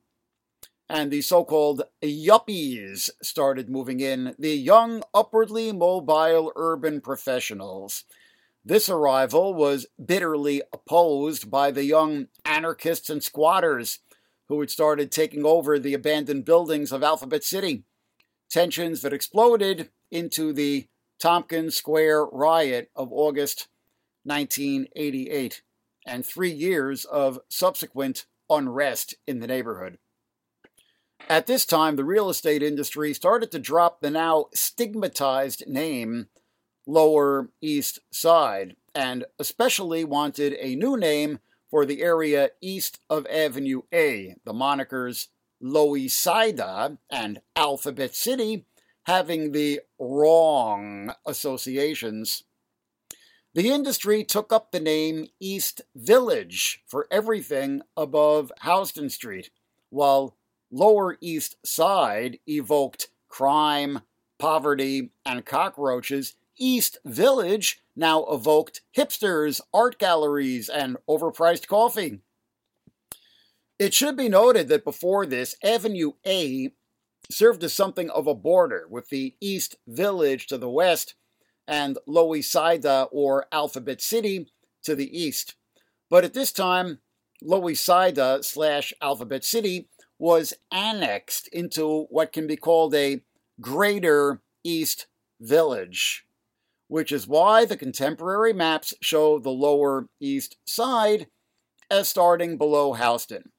and 0.89 1.09
the 1.09 1.21
so 1.21 1.45
called 1.45 1.83
yuppies 2.03 3.09
started 3.21 3.69
moving 3.69 4.01
in, 4.01 4.35
the 4.37 4.53
young, 4.53 5.01
upwardly 5.13 5.71
mobile 5.71 6.51
urban 6.57 6.99
professionals. 6.99 8.03
This 8.65 8.89
arrival 8.89 9.53
was 9.53 9.87
bitterly 10.03 10.61
opposed 10.73 11.49
by 11.49 11.71
the 11.71 11.85
young 11.85 12.27
anarchists 12.43 13.09
and 13.09 13.23
squatters 13.23 13.99
who 14.49 14.59
had 14.59 14.69
started 14.69 15.11
taking 15.11 15.45
over 15.45 15.79
the 15.79 15.93
abandoned 15.93 16.43
buildings 16.43 16.91
of 16.91 17.03
Alphabet 17.03 17.43
City. 17.45 17.85
Tensions 18.49 19.01
that 19.01 19.13
exploded 19.13 19.91
into 20.11 20.51
the 20.51 20.89
Tompkins 21.19 21.75
Square 21.75 22.25
riot 22.25 22.91
of 22.97 23.13
August 23.13 23.69
1988 24.25 25.61
and 26.05 26.25
three 26.25 26.51
years 26.51 27.05
of 27.05 27.39
subsequent 27.49 28.25
unrest 28.49 29.15
in 29.27 29.39
the 29.39 29.47
neighborhood. 29.47 29.97
At 31.29 31.47
this 31.47 31.65
time, 31.65 31.95
the 31.95 32.03
real 32.03 32.29
estate 32.29 32.63
industry 32.63 33.13
started 33.13 33.51
to 33.51 33.59
drop 33.59 34.01
the 34.01 34.09
now 34.09 34.47
stigmatized 34.53 35.67
name 35.67 36.27
Lower 36.85 37.49
East 37.61 37.99
Side 38.11 38.75
and 38.93 39.25
especially 39.39 40.03
wanted 40.03 40.57
a 40.59 40.75
new 40.75 40.97
name 40.97 41.39
for 41.69 41.85
the 41.85 42.01
area 42.01 42.49
east 42.59 42.99
of 43.09 43.25
Avenue 43.27 43.83
A. 43.93 44.35
The 44.43 44.53
monikers 44.53 45.27
Loisaida 45.63 46.97
and 47.09 47.41
Alphabet 47.55 48.13
City 48.15 48.65
having 49.03 49.51
the 49.51 49.81
wrong 49.99 51.13
associations. 51.25 52.43
The 53.53 53.69
industry 53.69 54.23
took 54.23 54.53
up 54.53 54.71
the 54.71 54.79
name 54.79 55.27
East 55.41 55.81
Village 55.93 56.81
for 56.87 57.05
everything 57.11 57.81
above 57.97 58.49
Houston 58.63 59.09
Street, 59.09 59.49
while 59.89 60.37
Lower 60.71 61.17
East 61.19 61.57
Side 61.65 62.39
evoked 62.47 63.09
crime, 63.27 64.03
poverty, 64.39 65.11
and 65.25 65.45
cockroaches, 65.45 66.35
East 66.57 66.99
Village 67.03 67.81
now 67.93 68.23
evoked 68.25 68.81
hipsters, 68.95 69.59
art 69.73 69.99
galleries, 69.99 70.69
and 70.69 70.95
overpriced 71.09 71.67
coffee. 71.67 72.19
It 73.77 73.93
should 73.93 74.15
be 74.15 74.29
noted 74.29 74.69
that 74.69 74.85
before 74.85 75.25
this, 75.25 75.57
Avenue 75.61 76.13
A 76.25 76.71
served 77.29 77.65
as 77.65 77.73
something 77.73 78.09
of 78.11 78.27
a 78.27 78.35
border 78.35 78.85
with 78.89 79.09
the 79.09 79.35
East 79.41 79.75
Village 79.87 80.47
to 80.47 80.57
the 80.57 80.69
west 80.69 81.15
and 81.67 81.97
Loisaida 82.07 83.03
uh, 83.03 83.07
or 83.11 83.45
Alphabet 83.51 84.01
City 84.01 84.47
to 84.83 84.95
the 84.95 85.17
east. 85.17 85.55
But 86.09 86.23
at 86.23 86.33
this 86.33 86.51
time, 86.51 86.99
Loisaida 87.43 88.17
uh, 88.17 88.41
slash 88.41 88.93
Alphabet 89.01 89.43
City 89.43 89.87
was 90.19 90.53
annexed 90.71 91.47
into 91.47 92.03
what 92.09 92.31
can 92.31 92.45
be 92.45 92.55
called 92.55 92.93
a 92.93 93.21
Greater 93.59 94.41
East 94.63 95.07
Village, 95.39 96.25
which 96.87 97.11
is 97.11 97.27
why 97.27 97.65
the 97.65 97.77
contemporary 97.77 98.53
maps 98.53 98.93
show 99.01 99.39
the 99.39 99.49
Lower 99.49 100.07
East 100.19 100.57
Side 100.65 101.27
as 101.89 102.07
starting 102.07 102.57
below 102.57 102.93
Houston. 102.93 103.51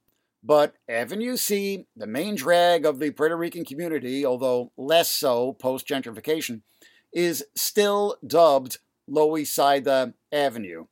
But 0.44 0.74
Avenue 0.88 1.36
C, 1.36 1.86
the 1.96 2.06
main 2.06 2.34
drag 2.34 2.84
of 2.84 2.98
the 2.98 3.10
Puerto 3.10 3.36
Rican 3.36 3.64
community, 3.64 4.26
although 4.26 4.72
less 4.76 5.08
so 5.08 5.52
post 5.54 5.86
gentrification, 5.86 6.62
is 7.12 7.44
still 7.54 8.16
dubbed 8.26 8.78
Loisaida 9.08 10.14
Avenue 10.30 10.86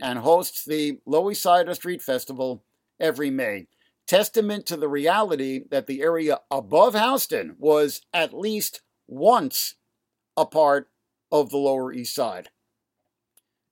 and 0.00 0.18
hosts 0.18 0.64
the 0.64 0.98
Loisaida 1.06 1.74
Street 1.74 2.02
Festival 2.02 2.64
every 2.98 3.30
May 3.30 3.66
testament 4.10 4.66
to 4.66 4.76
the 4.76 4.88
reality 4.88 5.62
that 5.70 5.86
the 5.86 6.02
area 6.02 6.40
above 6.50 6.94
Houston 6.94 7.54
was 7.60 8.00
at 8.12 8.34
least 8.34 8.80
once 9.06 9.76
a 10.36 10.44
part 10.44 10.88
of 11.30 11.50
the 11.50 11.56
Lower 11.56 11.92
East 11.92 12.12
Side. 12.12 12.48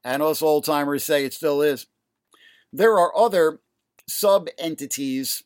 And 0.05 0.23
us 0.23 0.41
old 0.41 0.65
timers 0.65 1.03
say 1.03 1.25
it 1.25 1.35
still 1.35 1.61
is. 1.61 1.89
There 2.73 3.01
are 3.01 3.17
other 3.17 3.59
sub 4.07 4.47
entities 4.59 5.43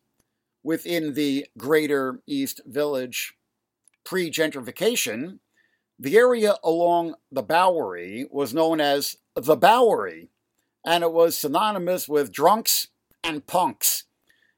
within 0.62 1.14
the 1.14 1.46
greater 1.57 2.20
East 2.26 2.61
Village 2.66 3.33
pre 4.05 4.31
gentrification. 4.31 5.38
The 6.02 6.16
area 6.16 6.56
along 6.64 7.14
the 7.30 7.42
Bowery 7.42 8.26
was 8.30 8.52
known 8.52 8.80
as 8.80 9.16
the 9.36 9.56
Bowery, 9.56 10.30
and 10.84 11.04
it 11.04 11.12
was 11.12 11.38
synonymous 11.38 12.08
with 12.08 12.32
drunks 12.32 12.88
and 13.22 13.46
punks 13.46 14.04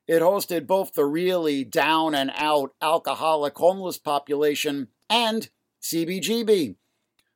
it 0.07 0.21
hosted 0.21 0.67
both 0.67 0.93
the 0.93 1.07
really 1.07 1.65
down 1.65 2.15
and 2.15 2.31
out 2.37 2.75
alcoholic 2.83 3.57
homeless 3.57 3.99
population 3.99 4.89
and 5.09 5.49
CBGB, 5.83 6.77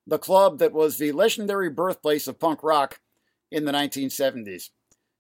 the 0.06 0.18
club 0.18 0.58
that 0.58 0.72
was 0.72 0.98
the 0.98 1.12
legendary 1.12 1.70
birthplace 1.70 2.28
of 2.28 2.38
punk 2.38 2.62
rock 2.62 3.00
in 3.50 3.64
the 3.64 3.72
1970s. 3.72 4.70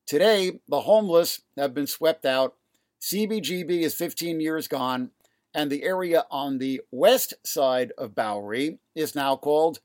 Today, 0.06 0.60
the 0.68 0.82
homeless 0.82 1.42
have 1.56 1.74
been 1.74 1.86
swept 1.86 2.26
out. 2.26 2.54
CBGB 3.00 3.80
is 3.80 3.94
15 3.94 4.40
years 4.40 4.68
gone, 4.68 5.10
and 5.58 5.72
the 5.72 5.82
area 5.82 6.24
on 6.30 6.58
the 6.58 6.80
west 6.92 7.34
side 7.44 7.90
of 7.98 8.14
Bowery 8.14 8.78
is 8.94 9.16
now 9.16 9.34
called 9.34 9.80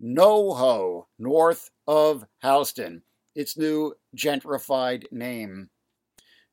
NoHo, 0.00 1.06
north 1.18 1.70
of 1.84 2.26
Houston, 2.42 3.02
its 3.34 3.58
new 3.58 3.94
gentrified 4.16 5.10
name. 5.10 5.70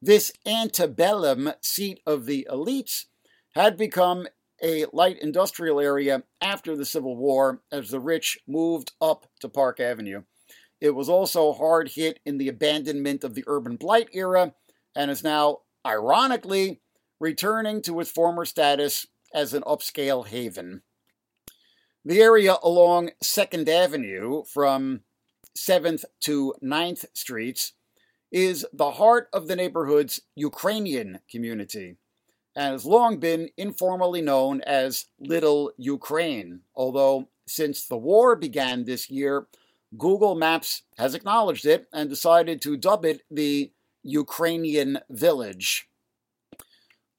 This 0.02 0.34
antebellum 0.48 1.52
seat 1.62 2.00
of 2.08 2.26
the 2.26 2.48
elites 2.50 3.06
had 3.54 3.78
become 3.78 4.26
a 4.60 4.88
light 4.92 5.20
industrial 5.20 5.80
area 5.80 6.24
after 6.42 6.76
the 6.76 6.84
Civil 6.84 7.16
War 7.16 7.62
as 7.72 7.92
the 7.92 8.00
rich 8.00 8.40
moved 8.48 8.94
up 9.00 9.28
to 9.42 9.50
Park 9.50 9.80
Avenue. 9.80 10.24
It 10.82 10.96
was 10.96 11.10
also 11.10 11.54
hard 11.54 11.90
hit 11.90 12.20
in 12.26 12.40
the 12.40 12.48
abandonment 12.48 13.24
of 13.24 13.36
the 13.36 13.44
urban 13.46 13.76
blight 13.76 14.10
era 14.14 14.56
and 14.96 15.12
is 15.12 15.24
now, 15.24 15.60
ironically, 15.86 16.82
returning 17.24 17.82
to 17.82 18.02
its 18.02 18.12
former 18.12 18.44
status 18.44 19.08
as 19.34 19.54
an 19.54 19.64
upscale 19.64 20.28
haven. 20.28 20.82
The 22.04 22.22
area 22.22 22.58
along 22.62 23.12
2nd 23.24 23.70
Avenue 23.70 24.44
from 24.44 25.04
7th 25.58 26.04
to 26.24 26.54
9th 26.62 27.06
Streets 27.14 27.72
is 28.30 28.66
the 28.74 28.92
heart 28.92 29.30
of 29.32 29.48
the 29.48 29.56
neighborhood's 29.56 30.20
Ukrainian 30.36 31.20
community 31.32 31.96
and 32.58 32.74
has 32.74 32.86
long 32.86 33.22
been 33.22 33.48
informally 33.56 34.22
known 34.22 34.60
as 34.60 35.06
Little 35.18 35.72
Ukraine, 35.78 36.60
although 36.76 37.30
since 37.48 37.88
the 37.88 37.96
war 37.96 38.36
began 38.36 38.84
this 38.84 39.10
year, 39.10 39.48
Google 39.98 40.36
Maps 40.36 40.82
has 40.98 41.16
acknowledged 41.16 41.66
it 41.66 41.88
and 41.94 42.10
decided 42.10 42.62
to 42.64 42.76
dub 42.76 43.06
it 43.06 43.22
the 43.32 43.72
Ukrainian 44.04 45.00
Village. 45.10 45.88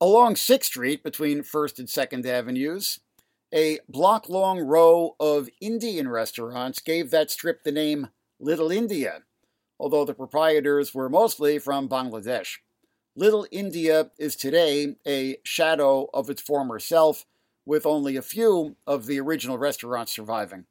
Along 0.05 0.35
6th 0.35 0.65
Street 0.65 1.03
between 1.03 1.41
1st 1.41 1.79
and 1.79 1.89
2nd 1.89 2.27
Avenues, 2.27 3.01
a 3.55 3.79
block 3.89 4.29
long 4.29 4.61
row 4.61 5.17
of 5.19 5.49
Indian 5.63 6.09
restaurants 6.11 6.79
gave 6.79 7.11
that 7.11 7.31
strip 7.31 7.65
the 7.65 7.73
name 7.73 8.09
Little 8.39 8.71
India 8.71 9.23
although 9.81 10.05
the 10.05 10.13
proprietors 10.13 10.95
were 10.95 11.09
mostly 11.09 11.59
from 11.59 11.89
Bangladesh. 11.89 12.59
Little 13.17 13.47
India 13.51 14.11
is 14.19 14.37
today 14.37 14.97
a 15.07 15.39
shadow 15.43 16.09
of 16.13 16.29
its 16.29 16.43
former 16.43 16.79
self, 16.79 17.25
with 17.65 17.87
only 17.87 18.17
a 18.17 18.23
few 18.23 18.77
of 18.87 19.07
the 19.07 19.19
original 19.19 19.57
restaurants 19.57 20.15
surviving. 20.15 20.67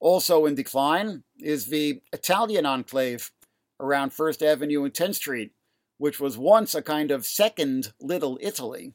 Also 0.00 0.46
in 0.46 0.54
decline 0.54 1.22
is 1.38 1.66
the 1.66 2.00
Italian 2.14 2.64
enclave 2.64 3.30
around 3.78 4.14
First 4.14 4.42
Avenue 4.42 4.84
and 4.84 4.94
10th 4.94 5.16
Street, 5.16 5.52
which 5.98 6.18
was 6.18 6.38
once 6.38 6.74
a 6.74 6.82
kind 6.82 7.10
of 7.10 7.26
second 7.26 7.92
Little 8.00 8.38
Italy. 8.40 8.94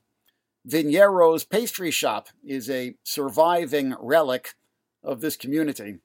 Veniero's 0.66 1.44
pastry 1.44 1.92
shop 1.92 2.30
is 2.44 2.70
a 2.70 2.96
surviving 3.04 3.96
relic 4.00 4.56
of 5.04 5.22
this 5.22 5.36
community. 5.36 6.00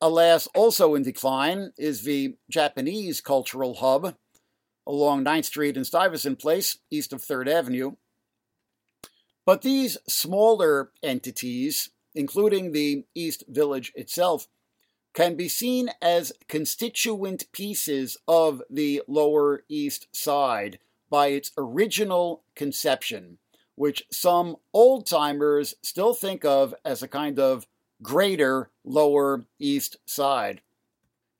Alas, 0.00 0.46
also 0.54 0.94
in 0.94 1.02
decline 1.02 1.72
is 1.78 2.02
the 2.02 2.36
Japanese 2.50 3.20
cultural 3.20 3.74
hub 3.74 4.16
along 4.86 5.24
9th 5.24 5.46
Street 5.46 5.76
and 5.76 5.86
Stuyvesant 5.86 6.38
Place, 6.38 6.78
east 6.90 7.12
of 7.12 7.20
3rd 7.20 7.48
Avenue. 7.48 7.92
But 9.44 9.62
these 9.62 9.98
smaller 10.08 10.90
entities, 11.02 11.90
including 12.14 12.72
the 12.72 13.04
East 13.14 13.44
Village 13.48 13.92
itself, 13.94 14.48
can 15.16 15.34
be 15.34 15.48
seen 15.48 15.90
as 16.02 16.32
constituent 16.46 17.50
pieces 17.50 18.18
of 18.28 18.62
the 18.68 19.02
Lower 19.08 19.64
East 19.66 20.06
Side 20.14 20.78
by 21.08 21.28
its 21.28 21.52
original 21.56 22.42
conception, 22.54 23.38
which 23.76 24.04
some 24.10 24.56
old 24.74 25.06
timers 25.06 25.74
still 25.82 26.12
think 26.12 26.44
of 26.44 26.74
as 26.84 27.02
a 27.02 27.08
kind 27.08 27.38
of 27.38 27.66
greater 28.02 28.70
Lower 28.84 29.46
East 29.58 29.96
Side. 30.04 30.60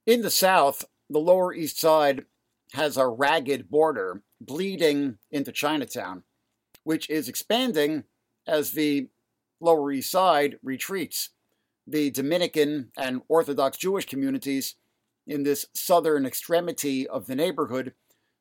In 0.07 0.23
the 0.23 0.31
south, 0.31 0.87
the 1.11 1.21
Lower 1.21 1.53
East 1.53 1.79
Side 1.79 2.25
has 2.73 2.97
a 2.97 3.07
ragged 3.07 3.69
border 3.71 4.23
bleeding 4.41 5.19
into 5.31 5.53
Chinatown. 5.53 6.23
which 6.83 7.11
is 7.11 7.29
expanding 7.29 8.05
as 8.47 8.71
the 8.73 9.09
Lower 9.61 9.91
East 9.91 10.11
Side 10.11 10.59
retreats. 10.63 11.31
The 11.87 12.11
Dominican 12.11 12.91
and 12.97 13.23
Orthodox 13.29 13.77
Jewish 13.77 14.07
communities 14.07 14.75
in 15.27 15.43
this 15.43 15.67
southern 15.73 16.27
extremity 16.27 17.07
of 17.07 17.27
the 17.27 17.37
neighborhood 17.37 17.95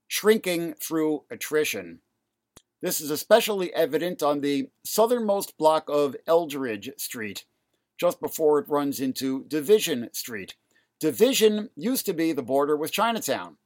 shrinking 0.08 0.74
through 0.76 1.24
attrition. 1.30 2.00
This 2.82 3.02
is 3.02 3.10
especially 3.10 3.74
evident 3.74 4.22
on 4.22 4.42
the 4.42 4.70
southernmost 4.84 5.58
block 5.58 5.90
of 5.90 6.16
Eldridge 6.28 6.92
Street, 6.98 7.46
just 7.98 8.20
before 8.20 8.60
it 8.60 8.70
runs 8.70 9.00
into 9.00 9.46
Division 9.46 10.10
Street. 10.14 10.56
Division 11.00 11.70
used 11.76 12.06
to 12.06 12.14
be 12.14 12.32
the 12.32 12.44
border 12.44 12.76
with 12.76 12.92
Chinatown, 12.92 13.58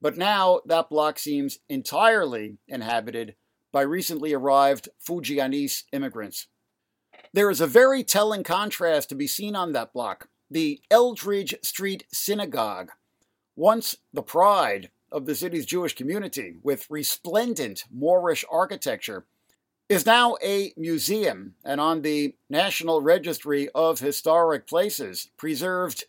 but 0.00 0.16
now 0.16 0.60
that 0.66 0.90
block 0.90 1.18
seems 1.18 1.58
entirely 1.68 2.58
inhabited 2.66 3.34
by 3.72 3.82
recently 3.82 4.32
arrived 4.32 4.88
Fujianese 5.06 5.84
immigrants. 5.92 6.48
There 7.34 7.48
is 7.48 7.62
a 7.62 7.66
very 7.66 8.04
telling 8.04 8.42
contrast 8.42 9.08
to 9.08 9.14
be 9.14 9.26
seen 9.26 9.56
on 9.56 9.72
that 9.72 9.94
block. 9.94 10.28
The 10.50 10.82
Eldridge 10.90 11.54
Street 11.62 12.04
Synagogue, 12.12 12.90
once 13.56 13.96
the 14.12 14.22
pride 14.22 14.90
of 15.10 15.24
the 15.24 15.34
city's 15.34 15.64
Jewish 15.64 15.94
community 15.94 16.56
with 16.62 16.90
resplendent 16.90 17.84
Moorish 17.90 18.44
architecture, 18.50 19.24
is 19.88 20.04
now 20.04 20.36
a 20.44 20.74
museum 20.76 21.54
and 21.64 21.80
on 21.80 22.02
the 22.02 22.34
National 22.50 23.00
Registry 23.00 23.70
of 23.74 24.00
Historic 24.00 24.66
Places, 24.66 25.30
preserved 25.38 26.04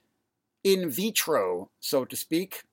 in 0.61 0.89
vitro, 0.89 1.69
so 1.79 2.03
to 2.03 2.17
speak. 2.17 2.63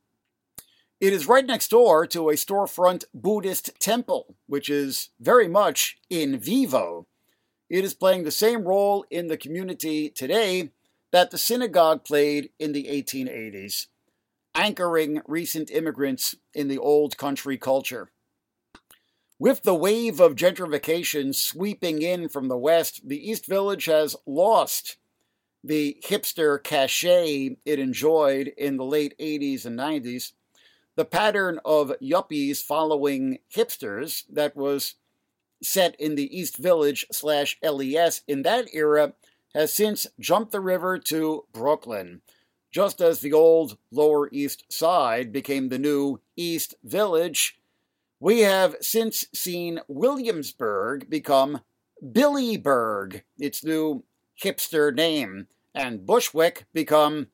It 1.01 1.13
is 1.13 1.29
right 1.29 1.47
next 1.47 1.69
door 1.69 2.05
to 2.09 2.31
a 2.31 2.35
storefront 2.35 3.05
Buddhist 3.15 3.71
temple, 3.79 4.35
which 4.47 4.69
is 4.69 5.11
very 5.21 5.47
much 5.47 5.99
in 6.11 6.39
vivo. 6.39 7.07
It 7.71 7.85
is 7.85 7.95
playing 7.95 8.25
the 8.25 8.33
same 8.33 8.65
role 8.65 9.07
in 9.11 9.29
the 9.29 9.37
community 9.37 10.11
today 10.11 10.73
that 11.13 11.31
the 11.31 11.39
synagogue 11.39 12.05
played 12.05 12.51
in 12.59 12.73
the 12.73 12.87
1880s, 12.87 13.87
anchoring 14.57 15.23
recent 15.27 15.71
immigrants 15.71 16.35
in 16.53 16.67
the 16.67 16.79
old 16.79 17.17
country 17.17 17.57
culture. 17.57 18.11
With 19.39 19.63
the 19.63 19.75
wave 19.75 20.19
of 20.19 20.35
gentrification 20.35 21.33
sweeping 21.33 22.03
in 22.03 22.29
from 22.29 22.49
the 22.49 22.59
west, 22.59 23.09
the 23.09 23.31
East 23.31 23.47
Village 23.47 23.85
has 23.85 24.17
lost 24.27 24.97
the 25.63 25.97
hipster 26.05 26.63
cachet 26.63 27.57
it 27.65 27.79
enjoyed 27.79 28.49
in 28.59 28.79
the 28.79 28.85
late 28.85 29.15
80s 29.19 29.65
and 29.65 29.79
90s. 29.79 30.33
The 30.97 31.05
pattern 31.05 31.61
of 31.65 31.93
yuppies 32.03 32.63
following 32.63 33.39
hipsters 33.55 34.25
that 34.29 34.57
was 34.57 34.97
set 35.63 35.95
in 36.01 36.15
the 36.15 36.39
East 36.39 36.57
Village 36.57 37.07
slash 37.13 37.59
LES 37.63 38.23
in 38.27 38.43
that 38.43 38.69
era 38.73 39.15
has 39.55 39.73
since 39.73 40.07
jumped 40.19 40.53
the 40.53 40.61
river 40.61 40.99
to 40.99 41.45
Brooklyn, 41.53 42.23
just 42.71 43.01
as 43.01 43.21
the 43.21 43.33
old 43.33 43.77
Lower 43.91 44.29
East 44.33 44.65
Side 44.73 45.33
became 45.33 45.69
the 45.69 45.79
new 45.79 46.21
East 46.37 46.75
Village 46.85 47.61
we 48.21 48.41
have 48.41 48.77
since 48.83 49.25
seen 49.35 49.81
Williamsburg 49.89 51.09
become 51.09 51.63
Billyburg, 52.05 53.23
its 53.39 53.65
new 53.65 54.05
hipster 54.43 54.95
name, 54.95 55.47
and 55.75 56.05
Bushwick 56.07 56.67
become 56.75 57.29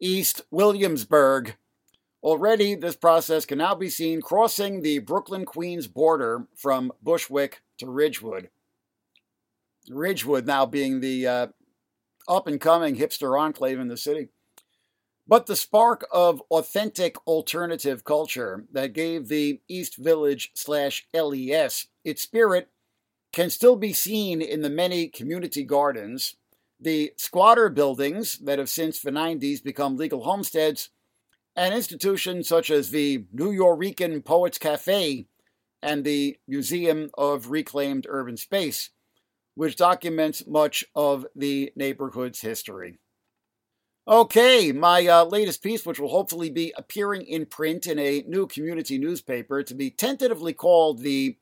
East 0.00 0.40
Williamsburg. 0.50 1.56
Already, 2.22 2.74
this 2.74 2.96
process 2.96 3.44
can 3.44 3.58
now 3.58 3.74
be 3.74 3.90
seen 3.90 4.22
crossing 4.22 4.80
the 4.80 4.98
Brooklyn 5.00 5.44
Queens 5.44 5.86
border 5.86 6.46
from 6.56 6.92
Bushwick 7.02 7.62
to 7.80 7.90
Ridgewood. 7.90 8.50
Ridgewood 9.88 10.46
now 10.46 10.66
being 10.66 11.00
the 11.00 11.26
uh, 11.26 11.46
up 12.28 12.46
and 12.46 12.60
coming 12.60 12.96
hipster 12.96 13.38
enclave 13.38 13.80
in 13.80 13.88
the 13.88 13.96
city. 13.96 14.28
But 15.26 15.46
the 15.46 15.56
spark 15.56 16.06
of 16.10 16.42
authentic 16.50 17.16
alternative 17.26 18.04
culture 18.04 18.64
that 18.72 18.92
gave 18.92 19.28
the 19.28 19.60
East 19.68 19.96
Village 19.96 20.50
slash 20.54 21.06
LES 21.14 21.86
its 22.04 22.22
spirit 22.22 22.68
can 23.32 23.48
still 23.48 23.76
be 23.76 23.92
seen 23.92 24.42
in 24.42 24.62
the 24.62 24.70
many 24.70 25.06
community 25.06 25.62
gardens, 25.62 26.34
the 26.80 27.12
squatter 27.16 27.68
buildings 27.68 28.38
that 28.38 28.58
have 28.58 28.68
since 28.68 29.00
the 29.00 29.12
90s 29.12 29.62
become 29.62 29.96
legal 29.96 30.24
homesteads, 30.24 30.90
and 31.54 31.74
institutions 31.74 32.48
such 32.48 32.70
as 32.70 32.90
the 32.90 33.24
Nuyorican 33.34 34.24
Poets 34.24 34.58
Cafe 34.58 35.26
and 35.82 36.04
the 36.04 36.36
Museum 36.46 37.10
of 37.16 37.50
Reclaimed 37.50 38.06
Urban 38.08 38.36
Space, 38.36 38.90
which 39.54 39.76
documents 39.76 40.46
much 40.46 40.84
of 40.94 41.26
the 41.34 41.72
neighborhood's 41.76 42.40
history. 42.40 42.98
Okay, 44.08 44.72
my 44.72 45.06
uh, 45.06 45.24
latest 45.24 45.62
piece, 45.62 45.86
which 45.86 46.00
will 46.00 46.08
hopefully 46.08 46.50
be 46.50 46.72
appearing 46.76 47.22
in 47.22 47.46
print 47.46 47.86
in 47.86 47.98
a 47.98 48.24
new 48.26 48.46
community 48.46 48.98
newspaper 48.98 49.62
to 49.62 49.74
be 49.74 49.90
tentatively 49.90 50.52
called 50.52 51.00
the 51.00 51.36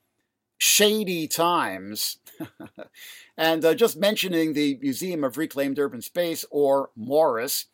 Shady 0.59 1.29
Times. 1.29 2.19
and 3.39 3.65
uh, 3.65 3.75
just 3.75 3.97
mentioning 3.97 4.53
the 4.53 4.79
Museum 4.83 5.25
of 5.25 5.39
Reclaimed 5.39 5.79
Urban 5.79 6.03
Space, 6.03 6.45
or 6.51 6.91
MoRUS, 6.99 7.67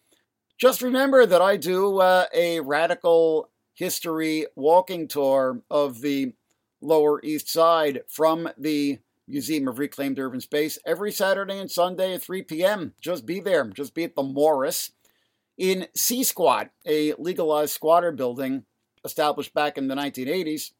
just 0.59 0.83
remember 0.83 1.27
that 1.27 1.43
I 1.43 1.57
do 1.57 1.99
uh, 1.99 2.27
a 2.33 2.61
radical 2.61 3.51
history 3.75 4.47
walking 4.55 5.09
tour 5.09 5.63
of 5.71 6.01
the 6.01 6.35
Lower 6.85 7.21
East 7.25 7.49
Side 7.49 8.03
from 8.09 8.49
the 8.59 8.99
Museum 9.27 9.67
of 9.67 9.79
Reclaimed 9.79 10.19
Urban 10.19 10.41
Space 10.41 10.79
every 10.87 11.11
Saturday 11.11 11.59
and 11.59 11.71
Sunday 11.71 12.15
at 12.15 12.23
3 12.23 12.43
p.m. 12.43 12.93
Just 13.01 13.25
be 13.25 13.41
there. 13.41 13.65
Just 13.69 13.95
be 13.95 14.05
at 14.05 14.15
the 14.15 14.23
MoRUS 14.23 14.91
in 15.57 15.87
C-Squat, 15.95 16.71
a 16.87 17.15
legalized 17.19 17.73
squatter 17.73 18.13
building 18.13 18.65
established 19.05 19.55
back 19.55 19.79
in 19.79 19.89
the 19.89 19.95
1980s. 19.95 20.73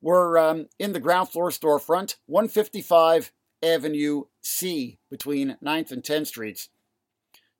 We're 0.00 0.38
um, 0.38 0.66
in 0.78 0.92
the 0.92 1.00
ground 1.00 1.30
floor 1.30 1.50
storefront, 1.50 2.16
155 2.26 3.32
Avenue 3.62 4.24
C 4.40 4.98
between 5.10 5.56
9th 5.62 5.90
and 5.90 6.02
10th 6.02 6.28
Streets. 6.28 6.68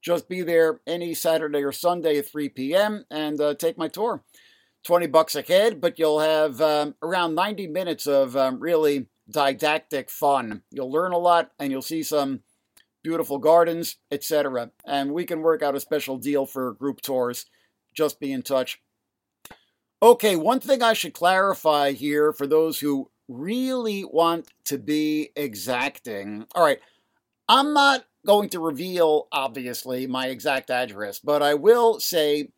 Just 0.00 0.28
be 0.28 0.42
there 0.42 0.80
any 0.86 1.14
Saturday 1.14 1.64
or 1.64 1.72
Sunday 1.72 2.18
at 2.18 2.28
3 2.28 2.48
p.m. 2.50 3.04
and 3.10 3.40
uh, 3.40 3.54
take 3.54 3.76
my 3.76 3.88
tour. 3.88 4.22
20 4.84 5.06
bucks 5.08 5.34
a 5.34 5.42
head, 5.42 5.80
but 5.80 5.98
you'll 5.98 6.20
have 6.20 6.60
um, 6.60 6.94
around 7.02 7.34
90 7.34 7.66
minutes 7.68 8.06
of 8.06 8.36
um, 8.36 8.60
really 8.60 9.06
didactic 9.30 10.10
fun. 10.10 10.62
You'll 10.70 10.90
learn 10.90 11.12
a 11.12 11.18
lot 11.18 11.50
and 11.58 11.70
you'll 11.70 11.82
see 11.82 12.02
some 12.02 12.40
beautiful 13.02 13.38
gardens, 13.38 13.96
etc. 14.10 14.70
And 14.86 15.12
we 15.12 15.24
can 15.24 15.42
work 15.42 15.62
out 15.62 15.74
a 15.74 15.80
special 15.80 16.16
deal 16.16 16.46
for 16.46 16.72
group 16.72 17.00
tours. 17.00 17.46
Just 17.94 18.20
be 18.20 18.32
in 18.32 18.42
touch. 18.42 18.80
Okay, 20.02 20.36
one 20.36 20.60
thing 20.60 20.82
I 20.82 20.92
should 20.92 21.12
clarify 21.12 21.92
here 21.92 22.32
for 22.32 22.46
those 22.46 22.78
who 22.78 23.10
really 23.28 24.04
want 24.04 24.48
to 24.66 24.78
be 24.78 25.30
exacting. 25.34 26.46
All 26.54 26.64
right, 26.64 26.78
I'm 27.48 27.74
not 27.74 28.04
going 28.24 28.48
to 28.50 28.60
reveal, 28.60 29.26
obviously, 29.32 30.06
my 30.06 30.26
exact 30.26 30.70
address, 30.70 31.18
but 31.18 31.42
I 31.42 31.54
will 31.54 31.98
say 31.98 32.50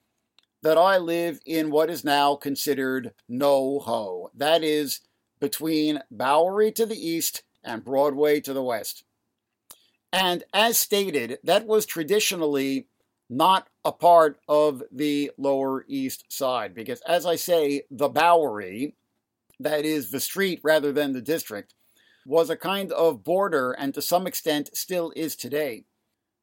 that 0.62 0.78
I 0.78 0.98
live 0.98 1.40
in 1.46 1.70
what 1.70 1.90
is 1.90 2.04
now 2.04 2.34
considered 2.34 3.12
NoHo. 3.30 4.28
That 4.34 4.62
is 4.62 5.00
between 5.40 6.02
Bowery 6.10 6.70
to 6.72 6.86
the 6.86 6.98
east 6.98 7.42
and 7.64 7.84
Broadway 7.84 8.40
to 8.40 8.52
the 8.52 8.62
west. 8.62 9.04
And 10.12 10.44
as 10.52 10.78
stated, 10.78 11.38
that 11.44 11.66
was 11.66 11.86
traditionally 11.86 12.88
not 13.28 13.68
a 13.84 13.92
part 13.92 14.40
of 14.48 14.82
the 14.90 15.30
Lower 15.38 15.84
East 15.88 16.24
Side, 16.28 16.74
because 16.74 17.00
as 17.02 17.24
I 17.24 17.36
say, 17.36 17.82
the 17.90 18.08
Bowery, 18.08 18.96
that 19.60 19.84
is 19.84 20.10
the 20.10 20.20
street 20.20 20.60
rather 20.62 20.92
than 20.92 21.12
the 21.12 21.22
district, 21.22 21.74
was 22.26 22.50
a 22.50 22.56
kind 22.56 22.92
of 22.92 23.24
border 23.24 23.72
and 23.72 23.94
to 23.94 24.02
some 24.02 24.26
extent 24.26 24.76
still 24.76 25.12
is 25.14 25.36
today. 25.36 25.84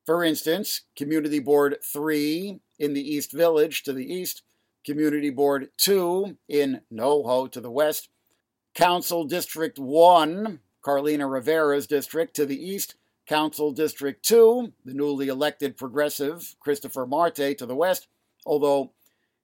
For 0.07 0.23
instance, 0.23 0.83
Community 0.95 1.39
Board 1.39 1.79
3 1.83 2.61
in 2.79 2.93
the 2.93 3.01
East 3.01 3.33
Village 3.33 3.83
to 3.83 3.91
the 3.91 4.05
east, 4.05 4.41
Community 4.85 5.29
Board 5.29 5.67
2 5.79 6.37
in 6.47 6.79
NoHo 6.89 7.51
to 7.51 7.59
the 7.59 7.69
west, 7.69 8.07
Council 8.73 9.25
District 9.25 9.77
1, 9.77 10.61
Carlina 10.81 11.27
Rivera's 11.27 11.87
district 11.87 12.37
to 12.37 12.45
the 12.45 12.55
east, 12.55 12.95
Council 13.25 13.73
District 13.73 14.23
2, 14.23 14.71
the 14.85 14.93
newly 14.93 15.27
elected 15.27 15.75
progressive 15.75 16.55
Christopher 16.61 17.05
Marte 17.05 17.57
to 17.57 17.65
the 17.65 17.75
west, 17.75 18.07
although 18.45 18.93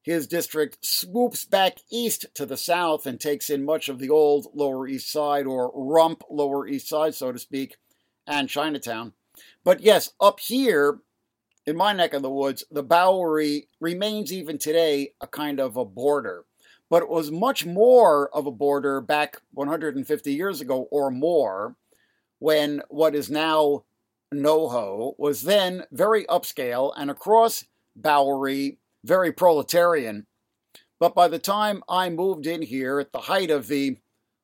his 0.02 0.28
district 0.28 0.78
swoops 0.86 1.44
back 1.44 1.80
east 1.92 2.28
to 2.36 2.46
the 2.46 2.56
south 2.56 3.06
and 3.06 3.20
takes 3.20 3.50
in 3.50 3.66
much 3.66 3.90
of 3.90 4.00
the 4.00 4.10
old 4.10 4.48
Lower 4.54 4.88
East 4.88 5.12
Side, 5.12 5.46
or 5.46 5.74
rump 5.76 6.24
Lower 6.30 6.66
East 6.66 6.88
Side, 6.88 7.16
so 7.16 7.34
to 7.34 7.40
speak, 7.40 7.76
and 8.26 8.48
Chinatown. 8.48 9.12
But 9.64 9.82
yes, 9.82 10.12
up 10.20 10.40
here, 10.40 11.00
in 11.66 11.78
my 11.78 11.94
neck 11.94 12.14
of 12.14 12.22
the 12.22 12.30
woods, 12.30 12.64
the 12.70 12.84
Bowery 12.84 13.68
remains 13.80 14.34
even 14.34 14.58
today 14.58 15.14
a 15.22 15.28
kind 15.28 15.60
of 15.60 15.78
a 15.78 15.86
border. 15.86 16.46
but 16.90 17.02
it 17.02 17.10
was 17.10 17.32
much 17.32 17.66
more 17.66 18.30
of 18.36 18.46
a 18.46 18.52
border 18.52 19.02
back 19.02 19.42
150 19.54 20.32
years 20.32 20.62
ago 20.62 20.88
or 20.92 21.10
more 21.10 21.76
when 22.38 22.84
what 22.90 23.16
is 23.16 23.32
now 23.32 23.84
NoHo 24.32 25.16
was 25.18 25.42
then 25.42 25.86
very 25.92 26.26
upscale 26.26 26.94
and 26.96 27.10
across 27.10 27.66
Bowery, 27.96 28.78
very 29.04 29.32
proletarian. 29.32 30.28
But 31.00 31.16
by 31.16 31.28
the 31.28 31.40
time 31.40 31.84
I 31.90 32.10
moved 32.10 32.46
in 32.46 32.62
here 32.62 33.00
at 33.00 33.12
the 33.12 33.22
height 33.22 33.50
of 33.50 33.68
the 33.68 33.98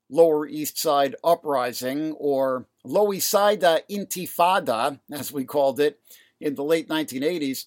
Lower 0.10 0.48
East 0.48 0.80
Side 0.80 1.16
Uprising, 1.24 2.14
or 2.14 2.66
Side 2.86 3.62
Intifada, 3.90 5.00
as 5.12 5.32
we 5.32 5.46
called 5.46 5.80
it 5.80 6.00
in 6.40 6.56
the 6.56 6.64
late 6.64 6.88
1980s, 6.88 7.66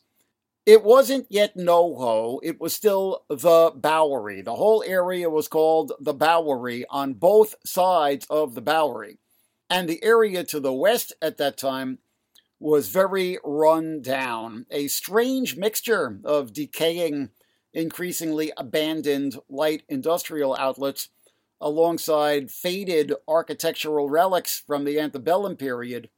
it 0.65 0.85
wasn't 0.85 1.27
yet 1.29 1.57
NoHo, 1.57 2.39
it 2.43 2.61
was 2.61 2.73
still 2.73 3.25
the 3.29 3.73
Bowery. 3.75 4.43
The 4.43 4.55
whole 4.55 4.85
area 4.87 5.29
was 5.29 5.49
called 5.49 5.93
the 5.99 6.15
Bowery 6.15 6.85
on 6.89 7.15
both 7.15 7.57
sides 7.67 8.27
of 8.31 8.55
the 8.55 8.61
Bowery. 8.61 9.19
And 9.69 9.89
the 9.89 10.03
area 10.05 10.45
to 10.45 10.61
the 10.61 10.73
west 10.73 11.13
at 11.21 11.39
that 11.39 11.57
time 11.57 11.99
was 12.61 12.91
very 12.91 13.39
run 13.43 14.03
down, 14.03 14.67
a 14.71 14.87
strange 14.87 15.57
mixture 15.57 16.21
of 16.25 16.53
decaying, 16.53 17.31
increasingly 17.75 18.53
abandoned 18.57 19.37
light 19.49 19.83
industrial 19.89 20.57
outlets 20.57 21.09
alongside 21.63 22.51
faded 22.51 23.15
architectural 23.27 24.11
relics 24.11 24.59
from 24.67 24.85
the 24.85 25.01
antebellum 25.01 25.57
period, 25.57 26.11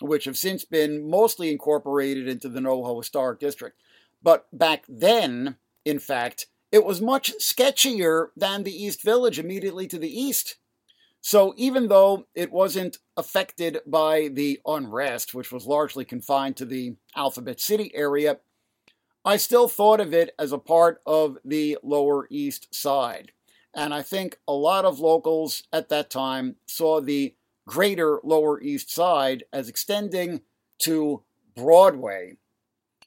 which 0.00 0.26
have 0.26 0.38
since 0.38 0.64
been 0.64 1.08
mostly 1.08 1.50
incorporated 1.50 2.28
into 2.28 2.48
the 2.48 2.60
NoHo 2.60 2.98
Historic 2.98 3.40
District. 3.40 3.76
But 4.22 4.46
back 4.52 4.84
then, 4.88 5.56
in 5.84 5.98
fact, 5.98 6.46
it 6.70 6.84
was 6.84 7.00
much 7.00 7.32
sketchier 7.38 8.28
than 8.36 8.62
the 8.62 8.84
East 8.84 9.02
Village 9.02 9.38
immediately 9.38 9.86
to 9.88 9.98
the 9.98 10.20
east. 10.20 10.56
So 11.20 11.54
even 11.56 11.88
though 11.88 12.26
it 12.34 12.52
wasn't 12.52 12.98
affected 13.16 13.78
by 13.86 14.28
the 14.28 14.60
unrest, 14.66 15.34
which 15.34 15.50
was 15.50 15.66
largely 15.66 16.04
confined 16.04 16.56
to 16.58 16.66
the 16.66 16.96
Alphabet 17.16 17.60
City 17.60 17.90
area, 17.94 18.40
I 19.24 19.38
still 19.38 19.68
thought 19.68 20.00
of 20.00 20.12
it 20.12 20.34
as 20.38 20.52
a 20.52 20.58
part 20.58 21.00
of 21.06 21.38
the 21.42 21.78
Lower 21.82 22.26
East 22.30 22.74
Side. 22.74 23.32
And 23.74 23.92
I 23.92 24.02
think 24.02 24.38
a 24.46 24.52
lot 24.52 24.84
of 24.84 25.00
locals 25.00 25.64
at 25.72 25.88
that 25.88 26.10
time 26.10 26.56
saw 26.66 27.00
the 27.00 27.34
greater 27.66 28.20
Lower 28.22 28.60
East 28.60 28.90
Side 28.90 29.44
as 29.52 29.68
extending 29.68 30.42
to 30.80 31.22
Broadway 31.56 32.36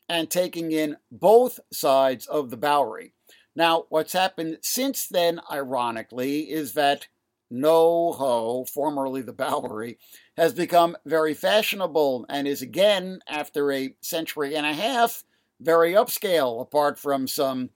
and 0.10 0.30
taking 0.30 0.71
in 0.71 0.97
both 1.12 1.60
sides 1.71 2.25
of 2.27 2.49
the 2.49 2.58
Bowery. 2.58 3.13
Now, 3.56 3.86
what's 3.89 4.13
happened 4.13 4.60
since 4.62 5.08
then, 5.08 5.41
ironically, 5.51 6.41
is 6.41 6.73
that 6.73 7.08
NoHo, 7.51 8.69
formerly 8.69 9.21
the 9.21 9.34
Bowery, 9.34 9.97
has 10.36 10.53
become 10.53 10.97
very 11.06 11.34
fashionable 11.34 12.25
and 12.30 12.47
is 12.47 12.62
again, 12.62 13.19
after 13.27 13.71
a 13.71 13.95
century 14.01 14.56
and 14.56 14.65
a 14.65 14.73
half, 14.73 15.23
very 15.60 15.93
upscale, 15.93 16.62
apart 16.62 16.99
from 16.99 17.27
some 17.27 17.69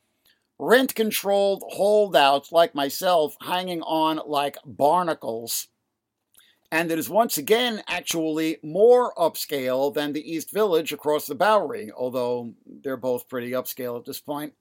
rent 0.61 0.93
controlled 0.93 1.63
holdouts 1.69 2.51
like 2.51 2.75
myself 2.75 3.35
hanging 3.41 3.81
on 3.81 4.21
like 4.27 4.57
barnacles. 4.63 5.67
And 6.71 6.91
it 6.91 6.99
is 6.99 7.09
once 7.09 7.39
again 7.39 7.81
actually 7.87 8.57
more 8.63 9.11
upscale 9.15 9.91
than 9.91 10.13
the 10.13 10.31
East 10.31 10.53
Village 10.53 10.93
across 10.93 11.25
the 11.25 11.33
Bowery, 11.33 11.91
although 11.91 12.53
they're 12.65 12.95
both 12.95 13.27
pretty 13.27 13.51
upscale 13.51 13.97
at 13.97 14.05
this 14.05 14.21
point. 14.21 14.53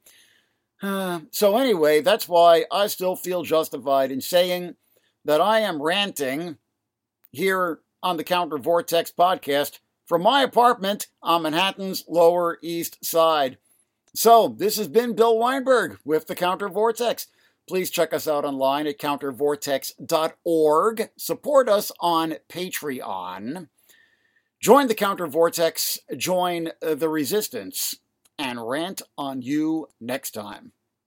Uh, 0.82 1.20
so, 1.30 1.58
anyway, 1.58 2.00
that's 2.00 2.26
why 2.26 2.64
I 2.72 2.86
still 2.86 3.14
feel 3.14 3.42
justified 3.42 4.10
in 4.10 4.22
saying 4.22 4.76
that 5.26 5.42
I 5.42 5.60
am 5.60 5.82
ranting 5.82 6.56
here 7.30 7.80
on 8.02 8.16
the 8.16 8.24
Counter 8.24 8.56
Vortex 8.56 9.12
podcast 9.12 9.80
from 10.06 10.22
my 10.22 10.42
apartment 10.42 11.08
on 11.22 11.42
Manhattan's 11.42 12.04
Lower 12.08 12.58
East 12.62 13.04
Side. 13.04 13.58
So, 14.14 14.48
this 14.48 14.76
has 14.76 14.88
been 14.88 15.14
Bill 15.14 15.38
Weinberg 15.38 15.98
with 16.04 16.26
the 16.26 16.34
Counter 16.34 16.68
Vortex. 16.68 17.28
Please 17.68 17.90
check 17.90 18.12
us 18.12 18.26
out 18.26 18.44
online 18.44 18.88
at 18.88 18.98
countervortex.org. 18.98 21.10
Support 21.16 21.68
us 21.68 21.92
on 22.00 22.34
Patreon. 22.48 23.68
Join 24.60 24.88
the 24.88 24.94
Counter 24.94 25.26
Vortex, 25.26 25.98
join 26.16 26.72
the 26.82 27.08
resistance, 27.08 27.94
and 28.38 28.68
rant 28.68 29.00
on 29.16 29.40
you 29.40 29.88
next 30.00 30.32
time. 30.32 30.72